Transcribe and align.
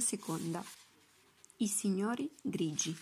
Parte 0.00 0.16
seconda. 0.16 0.64
I 1.58 1.66
signori 1.68 2.30
grigi. 2.40 2.96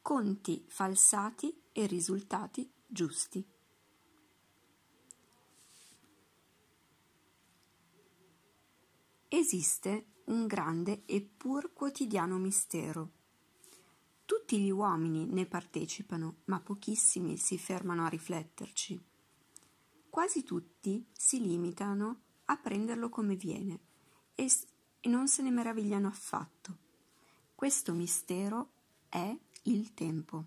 Conti 0.00 0.64
falsati 0.68 1.62
e 1.72 1.86
risultati 1.86 2.68
giusti. 2.86 3.46
Esiste 9.28 10.06
un 10.24 10.46
grande 10.46 11.02
e 11.04 11.20
pur 11.20 11.72
quotidiano 11.74 12.38
mistero. 12.38 13.19
Tutti 14.30 14.60
gli 14.60 14.70
uomini 14.70 15.26
ne 15.26 15.44
partecipano, 15.44 16.36
ma 16.44 16.60
pochissimi 16.60 17.36
si 17.36 17.58
fermano 17.58 18.04
a 18.04 18.08
rifletterci. 18.08 18.96
Quasi 20.08 20.44
tutti 20.44 21.04
si 21.10 21.40
limitano 21.40 22.20
a 22.44 22.56
prenderlo 22.56 23.08
come 23.08 23.34
viene 23.34 23.80
e, 24.36 24.48
e 25.00 25.08
non 25.08 25.26
se 25.26 25.42
ne 25.42 25.50
meravigliano 25.50 26.06
affatto. 26.06 26.76
Questo 27.56 27.92
mistero 27.92 28.70
è 29.08 29.36
il 29.64 29.94
tempo. 29.94 30.44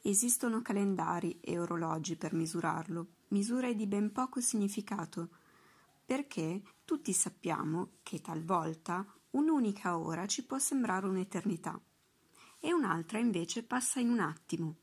Esistono 0.00 0.62
calendari 0.62 1.38
e 1.42 1.58
orologi 1.58 2.16
per 2.16 2.32
misurarlo, 2.32 3.06
misure 3.28 3.74
di 3.74 3.86
ben 3.86 4.12
poco 4.12 4.40
significato, 4.40 5.28
perché 6.06 6.62
tutti 6.86 7.12
sappiamo 7.12 7.98
che 8.02 8.22
talvolta 8.22 9.04
un'unica 9.32 9.98
ora 9.98 10.24
ci 10.24 10.46
può 10.46 10.58
sembrare 10.58 11.06
un'eternità 11.06 11.78
e 12.60 12.72
un'altra 12.72 13.18
invece 13.18 13.62
passa 13.62 14.00
in 14.00 14.10
un 14.10 14.20
attimo. 14.20 14.76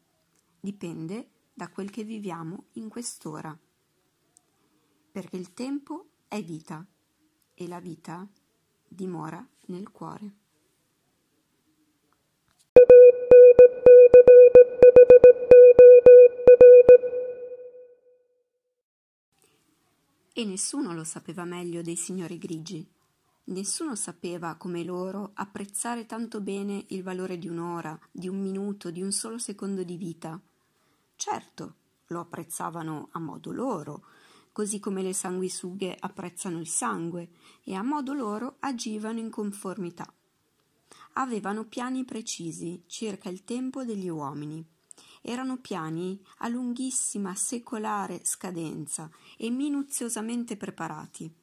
Dipende 0.59 1.29
da 1.53 1.69
quel 1.69 1.89
che 1.89 2.03
viviamo 2.03 2.67
in 2.73 2.89
quest'ora. 2.89 3.57
Perché 5.11 5.37
il 5.37 5.53
tempo 5.53 6.09
è 6.27 6.41
vita 6.41 6.85
e 7.53 7.67
la 7.67 7.79
vita 7.79 8.27
dimora 8.87 9.45
nel 9.67 9.89
cuore. 9.91 10.35
E 20.37 20.43
nessuno 20.43 20.93
lo 20.93 21.05
sapeva 21.05 21.45
meglio 21.45 21.81
dei 21.81 21.95
signori 21.95 22.37
grigi. 22.37 22.94
Nessuno 23.47 23.95
sapeva 23.95 24.55
come 24.55 24.83
loro 24.83 25.31
apprezzare 25.35 26.05
tanto 26.05 26.41
bene 26.41 26.85
il 26.89 27.03
valore 27.03 27.37
di 27.37 27.47
un'ora, 27.47 27.97
di 28.11 28.27
un 28.27 28.41
minuto, 28.41 28.89
di 28.89 29.01
un 29.01 29.11
solo 29.11 29.37
secondo 29.37 29.83
di 29.83 29.97
vita. 29.97 30.39
Certo, 31.15 31.75
lo 32.07 32.19
apprezzavano 32.21 33.09
a 33.11 33.19
modo 33.19 33.51
loro, 33.51 34.05
così 34.51 34.79
come 34.79 35.03
le 35.03 35.13
sanguisughe 35.13 35.95
apprezzano 35.99 36.59
il 36.59 36.67
sangue, 36.67 37.29
e 37.63 37.75
a 37.75 37.83
modo 37.83 38.13
loro 38.13 38.55
agivano 38.59 39.19
in 39.19 39.29
conformità. 39.29 40.11
Avevano 41.13 41.65
piani 41.65 42.03
precisi 42.03 42.83
circa 42.87 43.29
il 43.29 43.43
tempo 43.43 43.83
degli 43.83 44.09
uomini 44.09 44.65
erano 45.27 45.57
piani 45.57 46.23
a 46.39 46.47
lunghissima 46.47 47.33
secolare 47.33 48.21
scadenza 48.23 49.09
e 49.37 49.49
minuziosamente 49.49 50.55
preparati. 50.55 51.33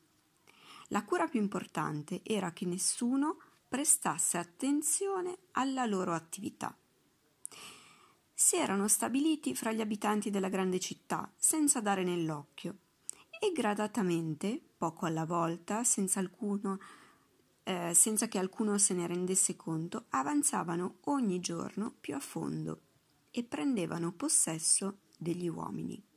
La 0.93 1.05
cura 1.05 1.27
più 1.27 1.41
importante 1.41 2.21
era 2.23 2.53
che 2.53 2.67
nessuno 2.67 3.39
prestasse 3.67 4.37
attenzione 4.37 5.39
alla 5.53 5.87
loro 5.87 6.13
attività. 6.13 6.77
Si 8.35 8.57
erano 8.57 8.89
stabiliti 8.89 9.55
fra 9.55 9.73
gli 9.73 9.81
abitanti 9.81 10.29
della 10.29 10.51
grande 10.51 10.79
città 10.79 11.33
senza 11.35 11.81
dare 11.81 12.05
nell'occhio 12.05 12.77
e 13.41 13.53
gradatamente, 13.53 14.61
poco 14.77 15.07
alla 15.07 15.25
volta, 15.25 15.83
senza, 15.83 16.21
alcuno, 16.21 16.79
eh, 17.63 17.95
senza 17.95 18.29
che 18.29 18.39
alcuno 18.39 18.77
se 18.77 18.93
ne 18.93 19.07
rendesse 19.07 19.57
conto, 19.57 20.05
avanzavano 20.11 20.97
ogni 21.05 21.41
giorno 21.41 21.95
più 21.99 22.15
a 22.15 22.21
fondo 22.21 22.83
e 23.31 23.43
prendevano 23.45 24.13
possesso 24.13 24.99
degli 25.17 25.49
uomini. 25.49 26.12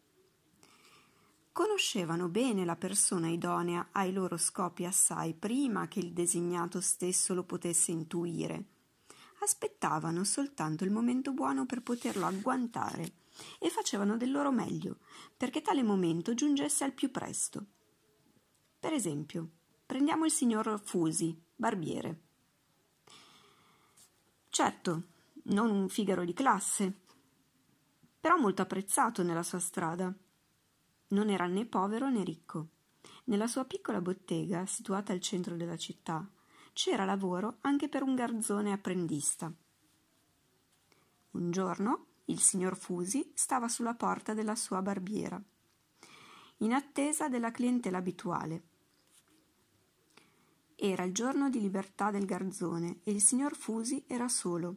Conoscevano 1.55 2.27
bene 2.27 2.65
la 2.65 2.75
persona 2.75 3.29
idonea 3.29 3.87
ai 3.93 4.11
loro 4.11 4.35
scopi 4.35 4.83
assai 4.83 5.33
prima 5.33 5.87
che 5.87 5.99
il 5.99 6.11
designato 6.11 6.81
stesso 6.81 7.33
lo 7.33 7.45
potesse 7.45 7.91
intuire. 7.91 8.65
Aspettavano 9.39 10.25
soltanto 10.25 10.83
il 10.83 10.91
momento 10.91 11.31
buono 11.31 11.65
per 11.65 11.81
poterlo 11.81 12.25
agguantare 12.25 13.13
e 13.57 13.69
facevano 13.69 14.17
del 14.17 14.31
loro 14.31 14.51
meglio 14.51 14.97
perché 15.37 15.61
tale 15.61 15.81
momento 15.81 16.33
giungesse 16.33 16.83
al 16.83 16.91
più 16.91 17.09
presto. 17.09 17.65
Per 18.77 18.91
esempio, 18.91 19.49
prendiamo 19.85 20.25
il 20.25 20.31
signor 20.31 20.81
Fusi, 20.83 21.41
barbiere. 21.55 22.19
Certo, 24.49 25.03
non 25.43 25.69
un 25.71 25.87
Figaro 25.87 26.25
di 26.25 26.33
classe, 26.33 26.99
però 28.19 28.35
molto 28.35 28.61
apprezzato 28.61 29.23
nella 29.23 29.43
sua 29.43 29.59
strada. 29.59 30.13
Non 31.09 31.29
era 31.29 31.45
né 31.45 31.65
povero 31.65 32.09
né 32.09 32.23
ricco. 32.23 32.69
Nella 33.25 33.47
sua 33.47 33.65
piccola 33.65 34.01
bottega, 34.01 34.65
situata 34.65 35.13
al 35.13 35.19
centro 35.19 35.55
della 35.55 35.77
città, 35.77 36.27
c'era 36.73 37.05
lavoro 37.05 37.57
anche 37.61 37.89
per 37.89 38.03
un 38.03 38.15
garzone 38.15 38.71
apprendista. 38.71 39.51
Un 41.31 41.51
giorno 41.51 42.05
il 42.25 42.39
signor 42.39 42.75
Fusi 42.75 43.31
stava 43.35 43.67
sulla 43.67 43.93
porta 43.93 44.33
della 44.33 44.55
sua 44.55 44.81
barbiera, 44.81 45.41
in 46.57 46.73
attesa 46.73 47.29
della 47.29 47.51
clientela 47.51 47.99
abituale. 47.99 48.63
Era 50.75 51.03
il 51.03 51.13
giorno 51.13 51.49
di 51.49 51.61
libertà 51.61 52.09
del 52.09 52.25
garzone 52.25 52.99
e 53.03 53.11
il 53.11 53.21
signor 53.21 53.55
Fusi 53.55 54.03
era 54.07 54.27
solo. 54.27 54.75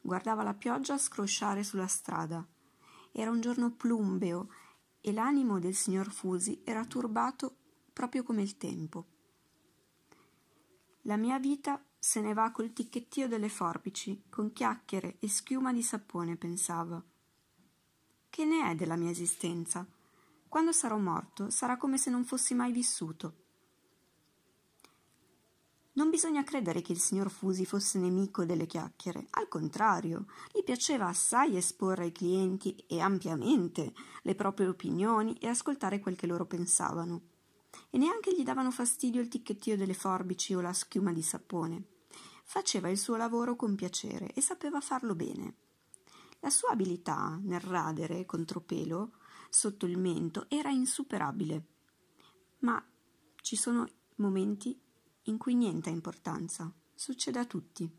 Guardava 0.00 0.42
la 0.42 0.54
pioggia 0.54 0.98
scrosciare 0.98 1.62
sulla 1.62 1.86
strada 1.86 2.46
era 3.16 3.30
un 3.30 3.40
giorno 3.40 3.70
plumbeo 3.70 4.48
e 5.06 5.12
l'animo 5.12 5.58
del 5.58 5.74
signor 5.74 6.10
Fusi 6.10 6.62
era 6.64 6.86
turbato 6.86 7.56
proprio 7.92 8.22
come 8.22 8.40
il 8.40 8.56
tempo. 8.56 9.04
La 11.02 11.18
mia 11.18 11.38
vita 11.38 11.84
se 11.98 12.22
ne 12.22 12.32
va 12.32 12.50
col 12.50 12.72
ticchettio 12.72 13.28
delle 13.28 13.50
forbici, 13.50 14.24
con 14.30 14.54
chiacchiere 14.54 15.16
e 15.18 15.28
schiuma 15.28 15.74
di 15.74 15.82
sapone, 15.82 16.36
pensava. 16.36 17.02
Che 18.30 18.44
ne 18.46 18.70
è 18.70 18.74
della 18.74 18.96
mia 18.96 19.10
esistenza? 19.10 19.86
Quando 20.48 20.72
sarò 20.72 20.96
morto 20.96 21.50
sarà 21.50 21.76
come 21.76 21.98
se 21.98 22.08
non 22.08 22.24
fossi 22.24 22.54
mai 22.54 22.72
vissuto. 22.72 23.43
Non 25.96 26.10
bisogna 26.10 26.42
credere 26.42 26.82
che 26.82 26.90
il 26.90 26.98
signor 26.98 27.30
Fusi 27.30 27.64
fosse 27.64 28.00
nemico 28.00 28.44
delle 28.44 28.66
chiacchiere, 28.66 29.26
al 29.30 29.46
contrario, 29.46 30.26
gli 30.52 30.64
piaceva 30.64 31.06
assai 31.06 31.56
esporre 31.56 32.04
ai 32.04 32.12
clienti 32.12 32.74
e 32.88 32.98
ampiamente 32.98 33.92
le 34.22 34.34
proprie 34.34 34.66
opinioni 34.66 35.34
e 35.34 35.46
ascoltare 35.46 36.00
quel 36.00 36.16
che 36.16 36.26
loro 36.26 36.46
pensavano. 36.46 37.22
E 37.90 37.98
neanche 37.98 38.34
gli 38.34 38.42
davano 38.42 38.72
fastidio 38.72 39.20
il 39.20 39.28
ticchettio 39.28 39.76
delle 39.76 39.94
forbici 39.94 40.52
o 40.52 40.60
la 40.60 40.72
schiuma 40.72 41.12
di 41.12 41.22
sapone. 41.22 41.84
Faceva 42.42 42.88
il 42.88 42.98
suo 42.98 43.14
lavoro 43.14 43.54
con 43.54 43.76
piacere 43.76 44.32
e 44.32 44.40
sapeva 44.40 44.80
farlo 44.80 45.14
bene. 45.14 45.54
La 46.40 46.50
sua 46.50 46.70
abilità 46.70 47.38
nel 47.40 47.60
radere 47.60 48.26
contropelo 48.26 49.12
sotto 49.48 49.86
il 49.86 49.96
mento 49.96 50.46
era 50.48 50.70
insuperabile. 50.70 51.66
Ma 52.58 52.84
ci 53.36 53.54
sono 53.54 53.88
momenti 54.16 54.78
in 55.24 55.38
cui 55.38 55.54
niente 55.54 55.90
ha 55.90 55.92
importanza, 55.92 56.72
succede 56.94 57.38
a 57.38 57.44
tutti. 57.44 57.90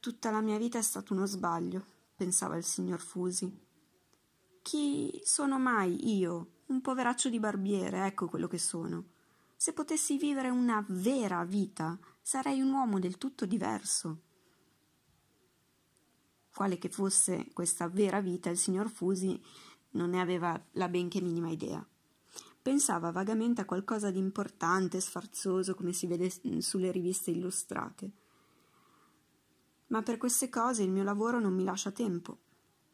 Tutta 0.00 0.30
la 0.30 0.40
mia 0.40 0.58
vita 0.58 0.78
è 0.78 0.82
stato 0.82 1.12
uno 1.12 1.26
sbaglio, 1.26 1.84
pensava 2.14 2.56
il 2.56 2.64
signor 2.64 3.00
Fusi. 3.00 3.66
Chi 4.62 5.20
sono 5.24 5.58
mai 5.58 6.16
io? 6.16 6.56
Un 6.66 6.80
poveraccio 6.80 7.28
di 7.28 7.40
barbiere, 7.40 8.06
ecco 8.06 8.28
quello 8.28 8.46
che 8.46 8.58
sono. 8.58 9.16
Se 9.56 9.72
potessi 9.72 10.16
vivere 10.18 10.50
una 10.50 10.84
vera 10.88 11.44
vita, 11.44 11.98
sarei 12.20 12.60
un 12.60 12.72
uomo 12.72 12.98
del 12.98 13.18
tutto 13.18 13.46
diverso. 13.46 14.22
Quale 16.54 16.78
che 16.78 16.88
fosse 16.88 17.48
questa 17.52 17.88
vera 17.88 18.20
vita, 18.20 18.50
il 18.50 18.58
signor 18.58 18.88
Fusi 18.88 19.40
non 19.90 20.10
ne 20.10 20.20
aveva 20.20 20.60
la 20.72 20.88
benché 20.88 21.20
minima 21.20 21.48
idea. 21.48 21.84
Pensava 22.68 23.10
vagamente 23.10 23.62
a 23.62 23.64
qualcosa 23.64 24.10
di 24.10 24.18
importante, 24.18 25.00
sfarzoso, 25.00 25.74
come 25.74 25.94
si 25.94 26.06
vede 26.06 26.30
sulle 26.60 26.92
riviste 26.92 27.30
illustrate. 27.30 28.10
Ma 29.86 30.02
per 30.02 30.18
queste 30.18 30.50
cose 30.50 30.82
il 30.82 30.90
mio 30.90 31.02
lavoro 31.02 31.40
non 31.40 31.54
mi 31.54 31.64
lascia 31.64 31.92
tempo, 31.92 32.40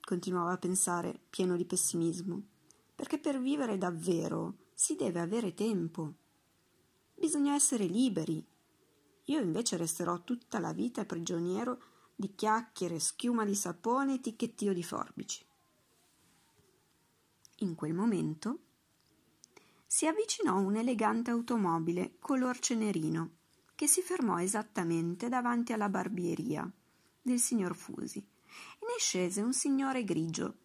continuava 0.00 0.52
a 0.52 0.58
pensare, 0.58 1.22
pieno 1.28 1.56
di 1.56 1.64
pessimismo, 1.64 2.40
perché 2.94 3.18
per 3.18 3.40
vivere 3.40 3.76
davvero 3.76 4.58
si 4.74 4.94
deve 4.94 5.18
avere 5.18 5.54
tempo. 5.54 6.14
Bisogna 7.16 7.54
essere 7.54 7.86
liberi. 7.86 8.46
Io 9.24 9.40
invece 9.40 9.76
resterò 9.76 10.22
tutta 10.22 10.60
la 10.60 10.72
vita 10.72 11.04
prigioniero 11.04 11.82
di 12.14 12.32
chiacchiere, 12.36 13.00
schiuma 13.00 13.44
di 13.44 13.56
sapone 13.56 14.14
e 14.14 14.20
ticchettio 14.20 14.72
di 14.72 14.84
forbici. 14.84 15.44
In 17.56 17.74
quel 17.74 17.92
momento 17.92 18.58
si 19.94 20.08
avvicinò 20.08 20.58
un'elegante 20.58 21.30
automobile 21.30 22.16
color 22.18 22.58
cenerino 22.58 23.36
che 23.76 23.86
si 23.86 24.02
fermò 24.02 24.40
esattamente 24.40 25.28
davanti 25.28 25.72
alla 25.72 25.88
barbieria 25.88 26.68
del 27.22 27.38
signor 27.38 27.76
Fusi 27.76 28.18
e 28.18 28.78
ne 28.80 28.98
scese 28.98 29.40
un 29.40 29.52
signore 29.52 30.02
grigio 30.02 30.56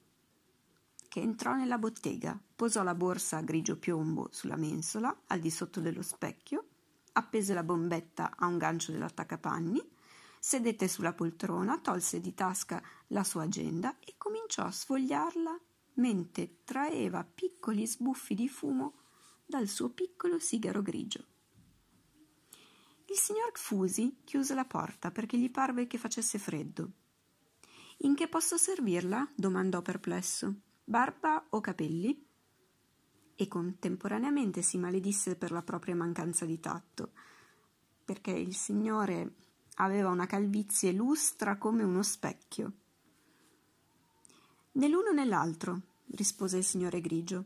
che 1.08 1.22
entrò 1.22 1.54
nella 1.54 1.78
bottega, 1.78 2.42
posò 2.56 2.82
la 2.82 2.96
borsa 2.96 3.42
grigio 3.42 3.78
piombo 3.78 4.30
sulla 4.32 4.56
mensola 4.56 5.16
al 5.28 5.40
di 5.40 5.52
sotto 5.52 5.80
dello 5.80 6.02
specchio, 6.02 6.66
appese 7.12 7.54
la 7.54 7.62
bombetta 7.62 8.34
a 8.36 8.48
un 8.48 8.58
gancio 8.58 8.92
dell'attaccapanni, 8.92 9.80
sedette 10.40 10.88
sulla 10.88 11.14
poltrona, 11.14 11.78
tolse 11.78 12.20
di 12.20 12.34
tasca 12.34 12.82
la 13.10 13.24
sua 13.24 13.44
agenda 13.44 13.96
e 14.00 14.16
cominciò 14.18 14.64
a 14.64 14.72
sfogliarla 14.72 15.60
mentre 16.00 16.64
traeva 16.64 17.24
piccoli 17.24 17.86
sbuffi 17.86 18.34
di 18.34 18.50
fumo 18.50 18.99
dal 19.50 19.68
suo 19.68 19.90
piccolo 19.90 20.38
sigaro 20.38 20.84
grigio. 20.84 21.26
Il 23.08 23.18
signor 23.18 23.50
Fusi 23.56 24.20
chiuse 24.24 24.54
la 24.54 24.66
porta 24.66 25.10
perché 25.10 25.40
gli 25.40 25.50
parve 25.50 25.88
che 25.88 25.98
facesse 25.98 26.38
freddo. 26.38 26.92
In 28.02 28.14
che 28.14 28.28
posso 28.28 28.58
servirla? 28.58 29.28
domandò 29.34 29.82
perplesso. 29.82 30.54
Barba 30.84 31.48
o 31.50 31.62
capelli? 31.62 32.24
E 33.34 33.48
contemporaneamente 33.48 34.62
si 34.62 34.78
maledisse 34.78 35.36
per 35.36 35.50
la 35.50 35.64
propria 35.64 35.96
mancanza 35.96 36.46
di 36.46 36.60
tatto, 36.60 37.14
perché 38.06 38.30
il 38.30 38.54
signore 38.54 39.34
aveva 39.78 40.10
una 40.10 40.28
calvizie 40.28 40.92
lustra 40.92 41.58
come 41.58 41.82
uno 41.82 42.04
specchio. 42.04 42.74
Né 44.74 44.88
l'uno 44.88 45.12
né 45.12 45.26
l'altro, 45.26 45.82
rispose 46.12 46.58
il 46.58 46.64
signore 46.64 47.02
grigio, 47.02 47.46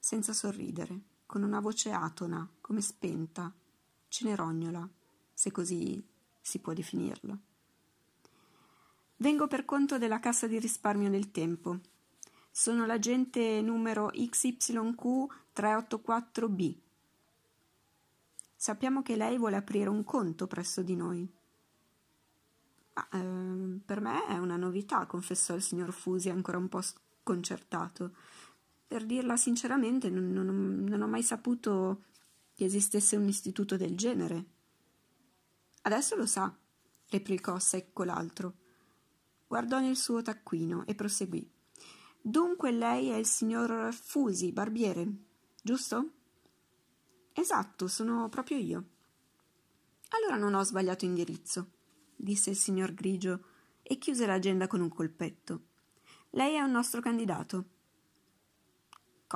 senza 0.00 0.32
sorridere, 0.32 1.12
con 1.26 1.42
una 1.42 1.60
voce 1.60 1.90
atona, 1.90 2.48
come 2.60 2.80
spenta, 2.80 3.52
cenerognola 4.08 4.88
se 5.32 5.50
così 5.50 6.06
si 6.40 6.60
può 6.60 6.72
definirla. 6.72 7.36
Vengo 9.16 9.46
per 9.46 9.64
conto 9.64 9.96
della 9.98 10.18
cassa 10.20 10.46
di 10.46 10.58
risparmio 10.58 11.10
del 11.10 11.30
tempo. 11.30 11.80
Sono 12.50 12.86
l'agente 12.86 13.60
numero 13.60 14.10
XYQ384B. 14.14 16.76
Sappiamo 18.54 19.02
che 19.02 19.16
lei 19.16 19.36
vuole 19.38 19.56
aprire 19.56 19.88
un 19.88 20.04
conto 20.04 20.46
presso 20.46 20.82
di 20.82 20.94
noi. 20.94 21.28
Ma, 22.94 23.08
eh, 23.12 23.80
per 23.84 24.00
me 24.00 24.26
è 24.26 24.38
una 24.38 24.56
novità, 24.56 25.06
confessò 25.06 25.54
il 25.54 25.62
signor 25.62 25.92
Fusi, 25.92 26.28
ancora 26.28 26.58
un 26.58 26.68
po' 26.68 26.82
sconcertato. 26.82 28.14
Per 28.94 29.06
dirla 29.06 29.36
sinceramente, 29.36 30.08
non, 30.08 30.30
non, 30.30 30.84
non 30.84 31.02
ho 31.02 31.08
mai 31.08 31.24
saputo 31.24 32.04
che 32.54 32.64
esistesse 32.64 33.16
un 33.16 33.26
istituto 33.26 33.76
del 33.76 33.96
genere. 33.96 34.44
Adesso 35.82 36.14
lo 36.14 36.26
sa, 36.26 36.56
replicò 37.08 37.58
secco 37.58 38.04
l'altro. 38.04 38.54
Guardò 39.48 39.80
nel 39.80 39.96
suo 39.96 40.22
taccuino 40.22 40.86
e 40.86 40.94
proseguì. 40.94 41.44
Dunque 42.20 42.70
lei 42.70 43.08
è 43.08 43.16
il 43.16 43.26
signor 43.26 43.92
Fusi, 43.92 44.52
barbiere, 44.52 45.12
giusto? 45.60 46.10
Esatto, 47.32 47.88
sono 47.88 48.28
proprio 48.28 48.58
io. 48.58 48.84
Allora 50.10 50.36
non 50.36 50.54
ho 50.54 50.62
sbagliato 50.62 51.04
indirizzo, 51.04 51.72
disse 52.14 52.50
il 52.50 52.56
signor 52.56 52.94
Grigio 52.94 53.44
e 53.82 53.98
chiuse 53.98 54.24
l'agenda 54.24 54.68
con 54.68 54.80
un 54.80 54.88
colpetto. 54.88 55.62
Lei 56.30 56.54
è 56.54 56.60
un 56.60 56.70
nostro 56.70 57.00
candidato. 57.00 57.72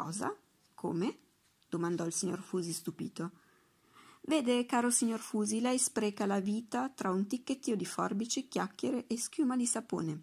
Cosa? 0.00 0.32
Come? 0.74 1.18
domandò 1.68 2.06
il 2.06 2.12
signor 2.12 2.40
Fusi 2.40 2.72
stupito. 2.72 3.32
Vede, 4.20 4.64
caro 4.64 4.90
signor 4.90 5.18
Fusi, 5.18 5.60
lei 5.60 5.76
spreca 5.76 6.24
la 6.24 6.38
vita 6.38 6.88
tra 6.88 7.10
un 7.10 7.26
ticchettio 7.26 7.74
di 7.74 7.84
forbici, 7.84 8.46
chiacchiere 8.46 9.08
e 9.08 9.18
schiuma 9.18 9.56
di 9.56 9.66
sapone. 9.66 10.22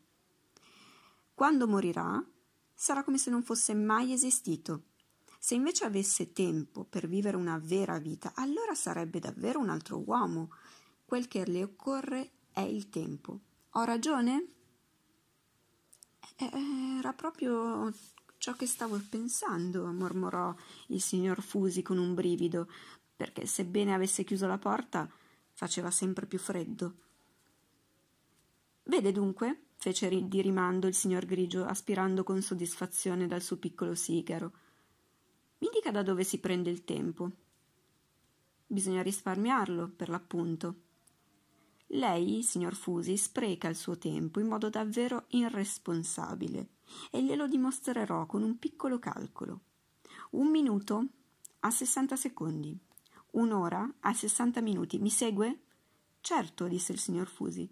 Quando 1.33 1.67
morirà, 1.67 2.25
sarà 2.73 3.03
come 3.03 3.17
se 3.17 3.29
non 3.29 3.43
fosse 3.43 3.73
mai 3.73 4.13
esistito. 4.13 4.83
Se 5.39 5.55
invece 5.55 5.83
avesse 5.83 6.31
tempo 6.31 6.85
per 6.85 7.09
vivere 7.09 7.35
una 7.35 7.59
vera 7.59 7.99
vita, 7.99 8.31
allora 8.35 8.75
sarebbe 8.75 9.19
davvero 9.19 9.59
un 9.59 9.67
altro 9.67 10.01
uomo. 10.05 10.53
Quel 11.03 11.27
che 11.27 11.45
le 11.45 11.63
occorre 11.63 12.31
è 12.49 12.61
il 12.61 12.87
tempo. 12.87 13.41
Ho 13.71 13.83
ragione? 13.83 14.47
Era 16.37 17.11
proprio 17.11 17.91
ciò 18.45 18.53
che 18.53 18.67
stavo 18.67 19.01
pensando, 19.09 19.91
mormorò 19.91 20.53
il 20.89 21.01
signor 21.01 21.41
Fusi 21.41 21.81
con 21.81 21.97
un 21.97 22.13
brivido, 22.13 22.69
perché 23.15 23.47
sebbene 23.47 23.91
avesse 23.91 24.23
chiuso 24.23 24.45
la 24.45 24.59
porta 24.59 25.09
faceva 25.53 25.89
sempre 25.89 26.27
più 26.27 26.37
freddo. 26.37 26.93
Vede 28.83 29.11
dunque, 29.11 29.69
fece 29.77 30.27
di 30.27 30.41
rimando 30.43 30.85
il 30.85 30.93
signor 30.93 31.25
Grigio, 31.25 31.65
aspirando 31.65 32.23
con 32.23 32.39
soddisfazione 32.39 33.25
dal 33.25 33.41
suo 33.41 33.57
piccolo 33.57 33.95
sigaro. 33.95 34.51
Mi 35.57 35.69
dica 35.73 35.89
da 35.89 36.03
dove 36.03 36.23
si 36.23 36.37
prende 36.37 36.69
il 36.69 36.83
tempo. 36.83 37.31
Bisogna 38.67 39.01
risparmiarlo, 39.01 39.87
per 39.87 40.09
l'appunto. 40.09 40.81
Lei, 41.89 42.41
signor 42.41 42.73
Fusi, 42.73 43.15
spreca 43.15 43.67
il 43.67 43.75
suo 43.75 43.97
tempo 43.97 44.39
in 44.39 44.47
modo 44.47 44.69
davvero 44.69 45.25
irresponsabile 45.29 46.69
e 47.11 47.23
glielo 47.23 47.47
dimostrerò 47.47 48.25
con 48.25 48.43
un 48.43 48.57
piccolo 48.57 48.97
calcolo. 48.97 49.61
Un 50.31 50.49
minuto 50.49 51.05
a 51.59 51.69
sessanta 51.69 52.15
secondi. 52.15 52.75
Un'ora 53.31 53.87
a 53.99 54.13
sessanta 54.13 54.61
minuti. 54.61 54.97
Mi 54.97 55.09
segue? 55.09 55.59
Certo, 56.21 56.67
disse 56.67 56.91
il 56.91 56.99
signor 56.99 57.27
Fusi. 57.27 57.69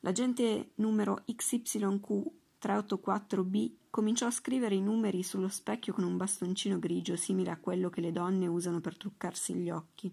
L'agente 0.00 0.72
numero 0.76 1.24
XYQ384B 1.26 3.72
cominciò 3.90 4.26
a 4.26 4.30
scrivere 4.30 4.74
i 4.74 4.82
numeri 4.82 5.22
sullo 5.22 5.48
specchio 5.48 5.94
con 5.94 6.04
un 6.04 6.16
bastoncino 6.16 6.78
grigio 6.78 7.16
simile 7.16 7.50
a 7.50 7.58
quello 7.58 7.88
che 7.88 8.00
le 8.00 8.12
donne 8.12 8.46
usano 8.46 8.80
per 8.80 8.96
truccarsi 8.96 9.54
gli 9.54 9.70
occhi. 9.70 10.12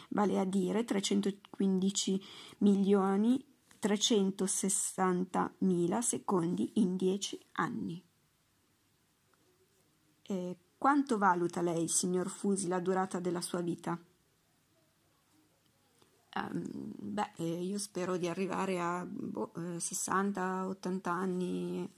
vale 0.10 0.40
a 0.40 0.46
dire 0.46 0.84
315 0.84 2.20
milioni 2.58 3.52
360.000 3.84 6.00
secondi 6.00 6.72
in 6.76 6.96
10 6.96 7.48
anni. 7.54 8.06
E 10.22 10.58
quanto 10.78 11.18
valuta 11.18 11.62
lei, 11.62 11.90
signor 11.90 12.30
Fusi, 12.30 12.70
la 12.70 12.80
durata 12.80 13.20
della 13.20 13.42
sua 13.42 13.60
vita? 13.60 14.00
Um, 16.36 16.94
beh, 16.98 17.32
eh, 17.36 17.62
io 17.62 17.78
spero 17.78 18.16
di 18.16 18.30
arrivare 18.30 18.80
a 18.80 19.06
boh, 19.06 19.52
eh, 19.56 19.80
60-80 19.80 21.10
anni, 21.10 21.94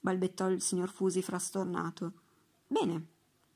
balbettò 0.00 0.48
il 0.48 0.62
signor 0.62 0.88
Fusi 0.88 1.20
frastornato. 1.20 2.12
Bene, 2.66 3.06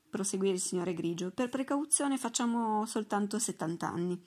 proseguì 0.09 0.51
il 0.51 0.61
signore 0.61 0.93
Grigio, 0.93 1.31
per 1.31 1.49
precauzione 1.49 2.19
facciamo 2.19 2.85
soltanto 2.85 3.39
70 3.39 3.89
anni. 3.89 4.23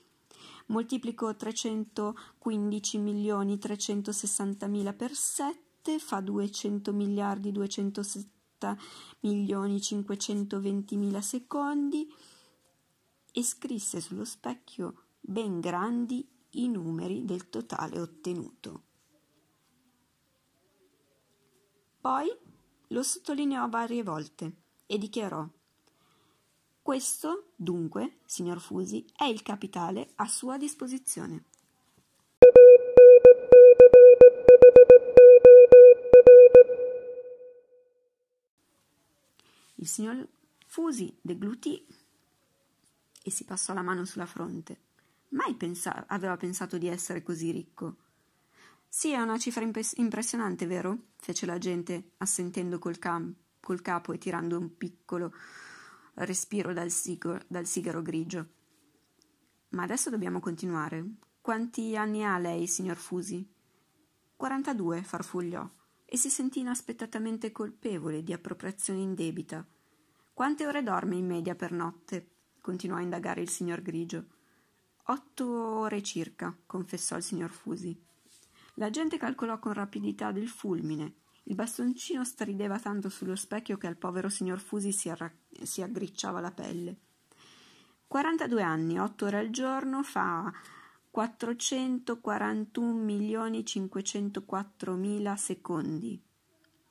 Moltiplico 0.66 1.34
315 1.34 2.98
milioni 2.98 3.58
360 3.58 4.66
mila 4.66 4.92
per 4.92 5.12
7 5.14 5.98
fa 5.98 6.20
200 6.20 6.92
miliardi 6.92 7.52
260 7.52 8.76
milioni 9.20 9.80
520 9.80 10.96
mila 10.96 11.20
secondi 11.20 12.10
e 13.32 13.42
scrisse 13.42 14.00
sullo 14.00 14.24
specchio 14.24 15.08
ben 15.20 15.60
grandi 15.60 16.26
i 16.50 16.68
numeri 16.68 17.24
del 17.24 17.48
totale 17.48 18.00
ottenuto. 18.00 18.82
Poi 22.00 22.28
lo 22.88 23.02
sottolineò 23.02 23.68
varie 23.68 24.02
volte 24.02 24.52
e 24.86 24.98
dichiarò 24.98 25.46
questo, 26.84 27.52
dunque, 27.56 28.18
signor 28.26 28.60
Fusi, 28.60 29.06
è 29.16 29.24
il 29.24 29.40
capitale 29.40 30.10
a 30.16 30.28
sua 30.28 30.58
disposizione. 30.58 31.44
Il 39.76 39.88
signor 39.88 40.28
Fusi 40.66 41.16
deglutì 41.22 41.86
e 43.22 43.30
si 43.30 43.44
passò 43.44 43.72
la 43.72 43.80
mano 43.80 44.04
sulla 44.04 44.26
fronte. 44.26 44.80
Mai 45.30 45.54
pensa- 45.54 46.04
aveva 46.06 46.36
pensato 46.36 46.76
di 46.76 46.88
essere 46.88 47.22
così 47.22 47.50
ricco. 47.50 47.96
Sì, 48.86 49.12
è 49.12 49.20
una 49.22 49.38
cifra 49.38 49.64
imp- 49.64 49.96
impressionante, 49.96 50.66
vero? 50.66 50.98
fece 51.16 51.46
la 51.46 51.56
gente, 51.56 52.10
assentendo 52.18 52.78
col, 52.78 52.98
cam- 52.98 53.34
col 53.58 53.80
capo 53.80 54.12
e 54.12 54.18
tirando 54.18 54.58
un 54.58 54.76
piccolo 54.76 55.32
respiro 56.14 56.72
dal, 56.72 56.90
sigo- 56.90 57.40
dal 57.46 57.66
sigaro 57.66 58.02
grigio. 58.02 58.48
Ma 59.70 59.82
adesso 59.82 60.10
dobbiamo 60.10 60.40
continuare. 60.40 61.04
Quanti 61.40 61.96
anni 61.96 62.24
ha 62.24 62.38
lei, 62.38 62.66
signor 62.66 62.96
Fusi? 62.96 63.46
Quarantadue, 64.36 65.02
farfugliò, 65.02 65.68
e 66.04 66.16
si 66.16 66.30
sentì 66.30 66.60
inaspettatamente 66.60 67.52
colpevole 67.52 68.22
di 68.22 68.32
appropriazione 68.32 69.00
indebita. 69.00 69.66
Quante 70.32 70.66
ore 70.66 70.82
dorme 70.82 71.16
in 71.16 71.26
media 71.26 71.54
per 71.54 71.72
notte? 71.72 72.28
continuò 72.60 72.96
a 72.96 73.02
indagare 73.02 73.42
il 73.42 73.50
signor 73.50 73.82
Grigio. 73.82 74.24
Otto 75.04 75.46
ore 75.46 76.02
circa, 76.02 76.56
confessò 76.64 77.16
il 77.16 77.22
signor 77.22 77.50
Fusi. 77.50 77.94
La 78.76 78.88
gente 78.88 79.18
calcolò 79.18 79.58
con 79.58 79.74
rapidità 79.74 80.32
del 80.32 80.48
fulmine. 80.48 81.23
Il 81.44 81.54
bastoncino 81.54 82.24
strideva 82.24 82.78
tanto 82.78 83.08
sullo 83.08 83.36
specchio 83.36 83.76
che 83.76 83.86
al 83.86 83.96
povero 83.96 84.28
signor 84.28 84.60
Fusi 84.60 84.92
si, 84.92 85.10
arra- 85.10 85.32
si 85.62 85.82
aggricciava 85.82 86.40
la 86.40 86.52
pelle. 86.52 86.96
42 88.06 88.62
anni, 88.62 88.98
8 88.98 89.26
ore 89.26 89.38
al 89.38 89.50
giorno, 89.50 90.02
fa 90.02 90.50
441 91.10 92.92
milioni 92.92 93.64
504 93.64 94.94
mila 94.94 95.36
secondi. 95.36 96.20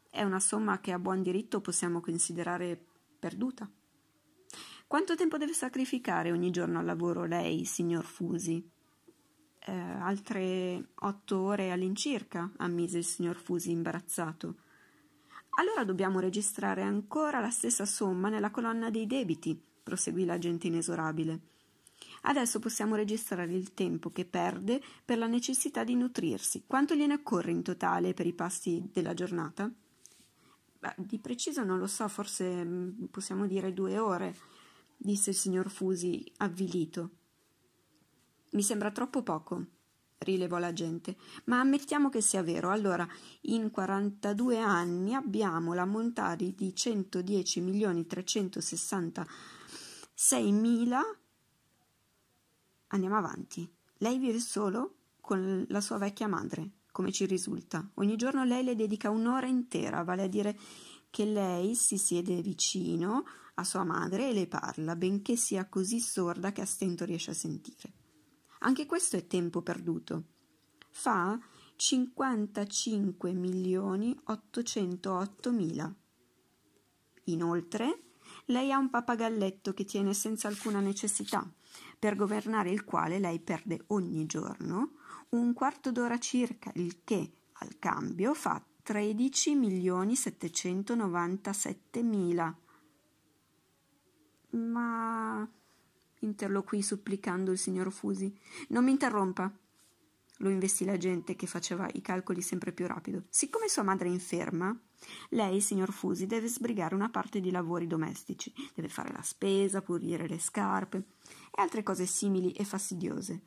È 0.09 0.21
una 0.21 0.39
somma 0.39 0.79
che 0.79 0.91
a 0.91 0.99
buon 0.99 1.23
diritto 1.23 1.59
possiamo 1.59 1.99
considerare 1.99 2.79
perduta. 3.17 3.67
Quanto 4.85 5.15
tempo 5.15 5.37
deve 5.37 5.53
sacrificare 5.53 6.31
ogni 6.31 6.51
giorno 6.51 6.77
al 6.77 6.85
lavoro 6.85 7.25
lei, 7.25 7.65
signor 7.65 8.05
Fusi? 8.05 8.69
Eh, 9.65 9.71
altre 9.71 10.89
otto 10.95 11.39
ore 11.39 11.71
all'incirca, 11.71 12.51
ammise 12.57 12.97
il 12.97 13.05
signor 13.05 13.37
Fusi 13.37 13.71
imbarazzato. 13.71 14.55
Allora 15.59 15.85
dobbiamo 15.85 16.19
registrare 16.19 16.81
ancora 16.81 17.39
la 17.39 17.49
stessa 17.49 17.85
somma 17.85 18.27
nella 18.27 18.51
colonna 18.51 18.89
dei 18.89 19.07
debiti, 19.07 19.57
proseguì 19.83 20.25
l'agente 20.25 20.67
inesorabile. 20.67 21.39
Adesso 22.23 22.59
possiamo 22.59 22.95
registrare 22.95 23.53
il 23.53 23.73
tempo 23.73 24.09
che 24.09 24.25
perde 24.25 24.81
per 25.03 25.17
la 25.17 25.27
necessità 25.27 25.83
di 25.83 25.95
nutrirsi. 25.95 26.63
Quanto 26.65 26.95
gliene 26.95 27.13
occorre 27.15 27.51
in 27.51 27.63
totale 27.63 28.13
per 28.13 28.25
i 28.25 28.33
pasti 28.33 28.89
della 28.91 29.13
giornata? 29.13 29.71
Beh, 30.79 30.95
di 30.97 31.19
preciso 31.19 31.63
non 31.63 31.79
lo 31.79 31.87
so, 31.87 32.07
forse 32.07 32.65
mm, 32.65 33.05
possiamo 33.11 33.45
dire 33.45 33.73
due 33.73 33.97
ore, 33.97 34.35
disse 34.97 35.29
il 35.29 35.35
signor 35.35 35.69
Fusi 35.69 36.29
avvilito. 36.37 37.11
Mi 38.53 38.61
sembra 38.61 38.91
troppo 38.91 39.23
poco, 39.23 39.65
rilevò 40.19 40.59
l'agente, 40.59 41.17
ma 41.45 41.59
ammettiamo 41.59 42.09
che 42.09 42.21
sia 42.21 42.43
vero. 42.43 42.69
Allora, 42.69 43.07
in 43.41 43.71
42 43.71 44.59
anni 44.59 45.15
abbiamo 45.15 45.73
l'ammontare 45.73 46.53
di 46.53 46.75
110 46.75 47.61
milioni 47.61 48.05
366 48.05 50.51
mila. 50.51 51.01
Andiamo 52.87 53.17
avanti. 53.17 53.67
Lei 53.97 54.19
vive 54.19 54.39
solo 54.39 54.97
con 55.19 55.65
la 55.69 55.81
sua 55.81 55.97
vecchia 55.97 56.27
madre, 56.27 56.73
come 56.91 57.11
ci 57.11 57.25
risulta. 57.25 57.89
Ogni 57.95 58.17
giorno 58.17 58.43
lei 58.43 58.63
le 58.63 58.75
dedica 58.75 59.09
un'ora 59.09 59.47
intera, 59.47 60.03
vale 60.03 60.21
a 60.23 60.27
dire 60.27 60.55
che 61.09 61.25
lei 61.25 61.73
si 61.73 61.97
siede 61.97 62.39
vicino 62.43 63.25
a 63.55 63.63
sua 63.63 63.83
madre 63.83 64.29
e 64.29 64.33
le 64.33 64.45
parla, 64.45 64.95
benché 64.95 65.37
sia 65.37 65.67
così 65.67 65.99
sorda 65.99 66.51
che 66.51 66.61
a 66.61 66.65
stento 66.65 67.03
riesce 67.03 67.31
a 67.31 67.35
sentire. 67.35 68.01
Anche 68.65 68.85
questo 68.85 69.17
è 69.17 69.27
tempo 69.27 69.61
perduto. 69.61 70.23
Fa 70.89 71.37
55 71.75 73.33
milioni 73.33 74.17
808 74.23 75.51
mila. 75.51 75.93
Inoltre, 77.25 78.03
lei 78.45 78.71
ha 78.71 78.77
un 78.77 78.89
papagalletto 78.89 79.73
che 79.73 79.83
tiene 79.83 80.13
senza 80.13 80.47
alcuna 80.47 80.79
necessità, 80.79 81.45
per 81.99 82.15
governare 82.15 82.69
il 82.69 82.85
quale 82.85 83.19
lei 83.19 83.39
perde 83.41 83.83
ogni 83.87 84.25
giorno 84.25 84.93
un 85.29 85.53
quarto 85.53 85.91
d'ora 85.91 86.17
circa, 86.19 86.71
il 86.75 87.03
che, 87.03 87.31
al 87.53 87.77
cambio, 87.79 88.33
fa 88.33 88.63
13 88.83 89.55
milioni 89.55 90.15
797 90.15 92.01
mila. 92.01 92.55
Ma 94.51 95.49
interloquì 96.23 96.81
supplicando 96.81 97.51
il 97.51 97.57
signor 97.57 97.91
Fusi. 97.91 98.35
Non 98.69 98.83
mi 98.83 98.91
interrompa. 98.91 99.51
Lo 100.37 100.49
investì 100.49 100.83
la 100.83 100.97
gente 100.97 101.35
che 101.35 101.47
faceva 101.47 101.87
i 101.93 102.01
calcoli 102.01 102.41
sempre 102.41 102.71
più 102.71 102.87
rapido. 102.87 103.23
Siccome 103.29 103.69
sua 103.69 103.83
madre 103.83 104.07
è 104.07 104.11
inferma, 104.11 104.77
lei, 105.29 105.61
signor 105.61 105.91
Fusi, 105.91 106.25
deve 106.25 106.47
sbrigare 106.47 106.95
una 106.95 107.09
parte 107.09 107.39
di 107.39 107.51
lavori 107.51 107.87
domestici, 107.87 108.53
deve 108.73 108.89
fare 108.89 109.11
la 109.11 109.21
spesa, 109.21 109.81
pulire 109.81 110.27
le 110.27 110.39
scarpe 110.39 110.97
e 111.51 111.61
altre 111.61 111.83
cose 111.83 112.05
simili 112.05 112.51
e 112.51 112.63
fastidiose. 112.63 113.41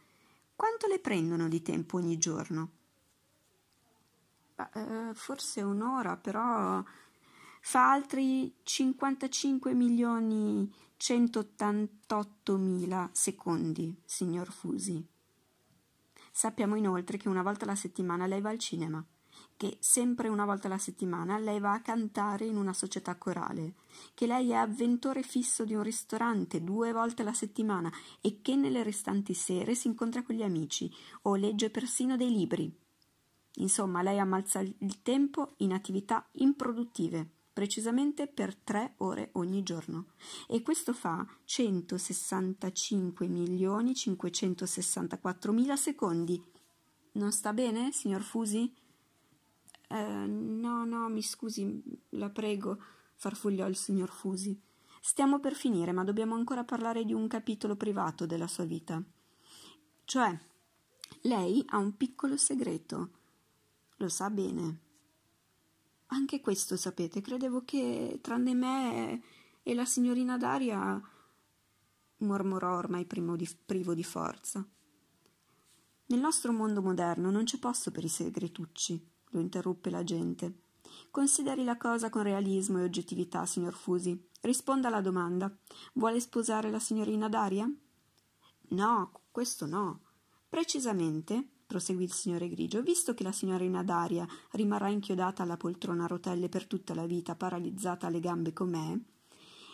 Quanto 0.55 0.87
le 0.87 0.99
prendono 0.99 1.49
di 1.49 1.63
tempo 1.63 1.97
ogni 1.97 2.19
giorno? 2.19 2.71
Eh, 4.57 5.11
forse 5.13 5.61
un'ora, 5.61 6.17
però 6.17 6.83
fa 7.61 7.91
altri 7.91 8.55
55 8.63 9.75
milioni 9.75 10.73
188 10.99 12.57
mila 12.57 13.11
secondi, 13.13 13.95
signor 14.07 14.51
Fusi. 14.51 15.07
Sappiamo 16.33 16.75
inoltre 16.75 17.19
che 17.19 17.29
una 17.29 17.43
volta 17.43 17.65
alla 17.65 17.75
settimana 17.75 18.27
lei 18.27 18.41
va 18.41 18.49
al 18.49 18.59
cinema, 18.59 19.05
che 19.59 19.77
sempre 19.81 20.29
una 20.29 20.47
volta 20.47 20.69
alla 20.69 20.79
settimana 20.79 21.37
lei 21.39 21.61
va 21.61 21.75
a 21.75 21.83
cantare 21.83 22.47
in 22.47 22.57
una 22.57 22.73
società 22.73 23.17
corale, 23.17 23.75
che 24.15 24.27
lei 24.27 24.51
è 24.51 24.55
avventore 24.55 25.23
fisso 25.23 25.67
di 25.67 25.75
un 25.75 25.83
ristorante 25.83 26.65
due 26.65 26.93
volte 26.93 27.21
alla 27.21 27.35
settimana 27.35 27.93
e 28.23 28.41
che 28.41 28.57
nelle 28.57 28.83
restanti 28.83 29.35
sere 29.35 29.75
si 29.75 29.89
incontra 29.89 30.23
con 30.23 30.35
gli 30.35 30.43
amici 30.43 30.91
o 31.23 31.35
legge 31.35 31.69
persino 31.69 32.17
dei 32.17 32.31
libri. 32.31 32.75
Insomma, 33.57 34.01
lei 34.01 34.19
ammazza 34.19 34.61
il 34.61 35.03
tempo 35.03 35.55
in 35.59 35.75
attività 35.75 36.27
improduttive 36.33 37.36
precisamente 37.57 38.27
per 38.27 38.55
tre 38.55 38.97
ore 38.99 39.31
ogni 39.33 39.63
giorno 39.63 40.09
e 40.47 40.61
questo 40.61 40.93
fa 40.93 41.27
165 41.47 43.27
milioni 43.29 43.95
564 43.95 45.53
mila 45.53 45.75
secondi. 45.75 46.39
Non 47.13 47.33
sta 47.33 47.55
bene, 47.55 47.93
signor 47.93 48.21
Fusi? 48.21 48.71
Eh, 49.89 50.27
no, 50.27 50.85
no, 50.85 51.09
mi 51.09 51.23
scusi, 51.23 51.83
la 52.11 52.29
prego, 52.29 52.79
farfugliò 53.15 53.67
il 53.69 53.77
signor 53.77 54.11
Fusi. 54.11 54.61
Stiamo 55.01 55.41
per 55.41 55.55
finire, 55.55 55.93
ma 55.93 56.05
dobbiamo 56.05 56.35
ancora 56.35 56.63
parlare 56.63 57.07
di 57.07 57.15
un 57.15 57.27
capitolo 57.27 57.75
privato 57.75 58.27
della 58.27 58.49
sua 58.49 58.65
vita. 58.65 59.03
Cioè, 60.05 60.39
lei 61.23 61.65
ha 61.69 61.79
un 61.79 61.97
piccolo 61.97 62.37
segreto. 62.37 63.11
Lo 63.97 64.11
sa 64.11 64.29
bene. 64.29 64.81
Anche 66.09 66.41
questo 66.41 66.77
sapete, 66.77 67.21
credevo 67.21 67.63
che 67.65 68.19
tranne 68.23 68.55
me 68.55 69.23
e 69.63 69.75
la 69.75 69.85
signorina 69.85 70.37
Daria 70.37 71.01
mormorò 72.19 72.77
ormai 72.77 73.07
di, 73.37 73.49
privo 73.65 73.95
di 73.95 74.05
forza. 74.05 74.67
Nel 76.09 76.21
nostro 76.21 76.53
mondo 76.53 76.81
moderno 76.81 77.31
non 77.31 77.45
c'è 77.45 77.59
posto 77.59 77.91
per 77.91 78.05
i 78.05 78.09
segretucci, 78.09 79.05
lo 79.31 79.41
interruppe 79.41 79.91
la 79.91 80.05
gente. 80.05 80.61
Consideri 81.11 81.65
la 81.65 81.77
cosa 81.77 82.09
con 82.11 82.23
realismo 82.23 82.79
e 82.79 82.85
oggettività, 82.85 83.45
signor 83.45 83.75
Fusi. 83.75 84.29
Risponda 84.43 84.87
alla 84.87 85.01
domanda. 85.01 85.55
Vuole 85.95 86.21
sposare 86.21 86.71
la 86.71 86.79
signorina 86.79 87.29
Daria? 87.29 87.69
No, 88.69 89.21
questo 89.33 89.67
no. 89.67 90.03
Precisamente 90.49 91.49
proseguì 91.67 92.05
il 92.05 92.13
signore 92.13 92.49
Grigio, 92.49 92.81
visto 92.83 93.13
che 93.13 93.25
la 93.25 93.33
signorina 93.33 93.83
Daria 93.83 94.27
rimarrà 94.53 94.89
inchiodata 94.89 95.43
alla 95.43 95.57
poltrona 95.57 96.05
a 96.05 96.07
rotelle 96.09 96.49
per 96.49 96.67
tutta 96.67 96.95
la 96.95 97.07
vita, 97.07 97.35
paralizzata 97.35 98.07
alle 98.07 98.21
gambe 98.21 98.53
com'è, 98.53 98.97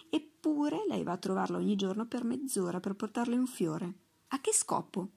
eppure 0.09 0.85
lei 0.89 1.03
va 1.03 1.13
a 1.13 1.19
trovarla 1.19 1.59
ogni 1.59 1.77
giorno 1.77 2.07
per 2.07 2.25
mezz'ora 2.25 2.81
per 2.81 2.95
portarle 2.95 3.37
un 3.37 3.47
fiore. 3.47 3.93
A 4.29 4.41
che 4.41 4.53
scopo? 4.53 5.11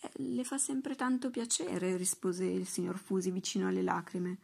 Eh, 0.00 0.10
le 0.16 0.44
fa 0.44 0.58
sempre 0.58 0.94
tanto 0.94 1.30
piacere, 1.30 1.96
rispose 1.96 2.44
il 2.44 2.66
signor 2.66 2.98
Fusi 2.98 3.30
vicino 3.30 3.68
alle 3.68 3.82
lacrime. 3.82 4.38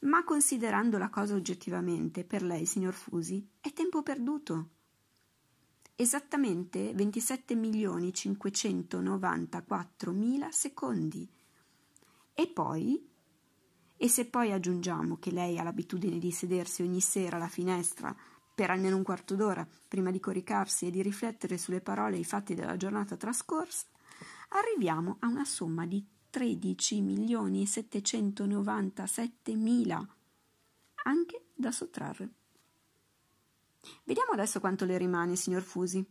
Ma 0.00 0.24
considerando 0.24 0.96
la 0.96 1.10
cosa 1.10 1.34
oggettivamente, 1.34 2.24
per 2.24 2.42
lei, 2.42 2.64
signor 2.64 2.94
Fusi, 2.94 3.46
è 3.60 3.72
tempo 3.72 4.02
perduto 4.02 4.68
esattamente 6.00 6.94
27 6.94 7.54
milioni 7.54 8.12
594 8.14 10.12
mila 10.12 10.50
secondi. 10.50 11.28
E 12.32 12.46
poi 12.46 13.06
E 14.02 14.08
se 14.08 14.24
poi 14.24 14.50
aggiungiamo 14.50 15.18
che 15.18 15.30
lei 15.30 15.58
ha 15.58 15.62
l'abitudine 15.62 16.18
di 16.18 16.30
sedersi 16.30 16.80
ogni 16.80 17.02
sera 17.02 17.36
alla 17.36 17.48
finestra 17.48 18.16
per 18.54 18.70
almeno 18.70 18.96
un 18.96 19.02
quarto 19.02 19.36
d'ora 19.36 19.68
prima 19.86 20.10
di 20.10 20.18
coricarsi 20.18 20.86
e 20.86 20.90
di 20.90 21.02
riflettere 21.02 21.58
sulle 21.58 21.82
parole 21.82 22.16
e 22.16 22.20
i 22.20 22.24
fatti 22.24 22.54
della 22.54 22.78
giornata 22.78 23.18
trascorsa, 23.18 23.86
arriviamo 24.48 25.16
a 25.18 25.26
una 25.26 25.44
somma 25.44 25.84
di 25.84 26.02
13 26.30 27.02
milioni 27.02 27.62
e 27.62 27.66
797 27.66 29.54
mila, 29.54 30.02
anche 31.04 31.44
da 31.54 31.70
sottrarre. 31.70 32.39
Vediamo 34.04 34.32
adesso 34.32 34.60
quanto 34.60 34.84
le 34.84 34.98
rimane, 34.98 35.36
signor 35.36 35.62
Fusi. 35.62 36.04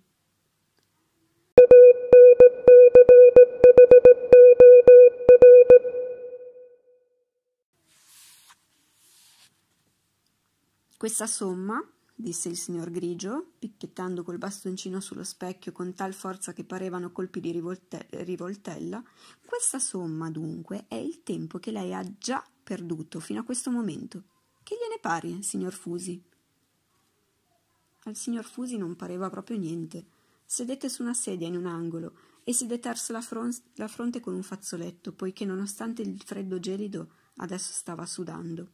Questa 10.99 11.27
somma, 11.27 11.81
disse 12.13 12.49
il 12.49 12.57
signor 12.57 12.91
Grigio, 12.91 13.53
picchiettando 13.57 14.21
col 14.21 14.37
bastoncino 14.37 14.99
sullo 14.99 15.23
specchio 15.23 15.71
con 15.71 15.93
tal 15.93 16.13
forza 16.13 16.51
che 16.51 16.65
parevano 16.65 17.13
colpi 17.13 17.39
di 17.39 17.51
rivolte- 17.51 18.07
rivoltella, 18.09 19.01
questa 19.45 19.79
somma 19.79 20.29
dunque 20.29 20.87
è 20.89 20.95
il 20.95 21.23
tempo 21.23 21.57
che 21.57 21.71
lei 21.71 21.93
ha 21.93 22.03
già 22.17 22.43
perduto 22.61 23.21
fino 23.21 23.39
a 23.39 23.43
questo 23.45 23.71
momento. 23.71 24.23
Che 24.61 24.75
gliene 24.75 24.99
pare, 24.99 25.41
signor 25.41 25.71
Fusi? 25.71 26.21
Al 28.09 28.15
signor 28.15 28.43
Fusi 28.43 28.75
non 28.75 28.95
pareva 28.95 29.29
proprio 29.29 29.55
niente. 29.55 30.07
Sedette 30.43 30.89
su 30.89 31.03
una 31.03 31.13
sedia 31.13 31.45
in 31.45 31.55
un 31.55 31.67
angolo 31.67 32.17
e 32.43 32.53
si 32.53 32.65
deterse 32.65 33.13
la, 33.13 33.21
fron- 33.21 33.55
la 33.75 33.87
fronte 33.87 34.19
con 34.19 34.33
un 34.33 34.41
fazzoletto, 34.41 35.13
poiché 35.13 35.45
nonostante 35.45 36.01
il 36.01 36.19
freddo 36.19 36.59
gelido 36.59 37.11
adesso 37.35 37.71
stava 37.71 38.07
sudando. 38.07 38.71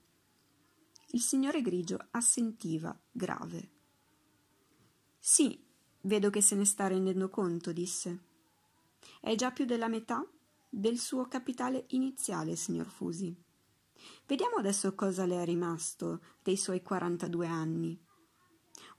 Il 1.11 1.19
signore 1.19 1.61
grigio 1.61 1.99
assentiva, 2.11 2.97
grave. 3.11 3.71
Sì, 5.19 5.61
vedo 6.03 6.29
che 6.29 6.39
se 6.39 6.55
ne 6.55 6.63
sta 6.63 6.87
rendendo 6.87 7.29
conto, 7.29 7.73
disse. 7.73 8.23
È 9.19 9.35
già 9.35 9.51
più 9.51 9.65
della 9.65 9.89
metà 9.89 10.25
del 10.69 10.97
suo 10.97 11.27
capitale 11.27 11.87
iniziale, 11.89 12.55
signor 12.55 12.87
Fusi. 12.87 13.35
Vediamo 14.25 14.55
adesso 14.55 14.95
cosa 14.95 15.25
le 15.25 15.41
è 15.41 15.43
rimasto 15.43 16.21
dei 16.41 16.55
suoi 16.55 16.81
42 16.81 17.47
anni. 17.47 18.03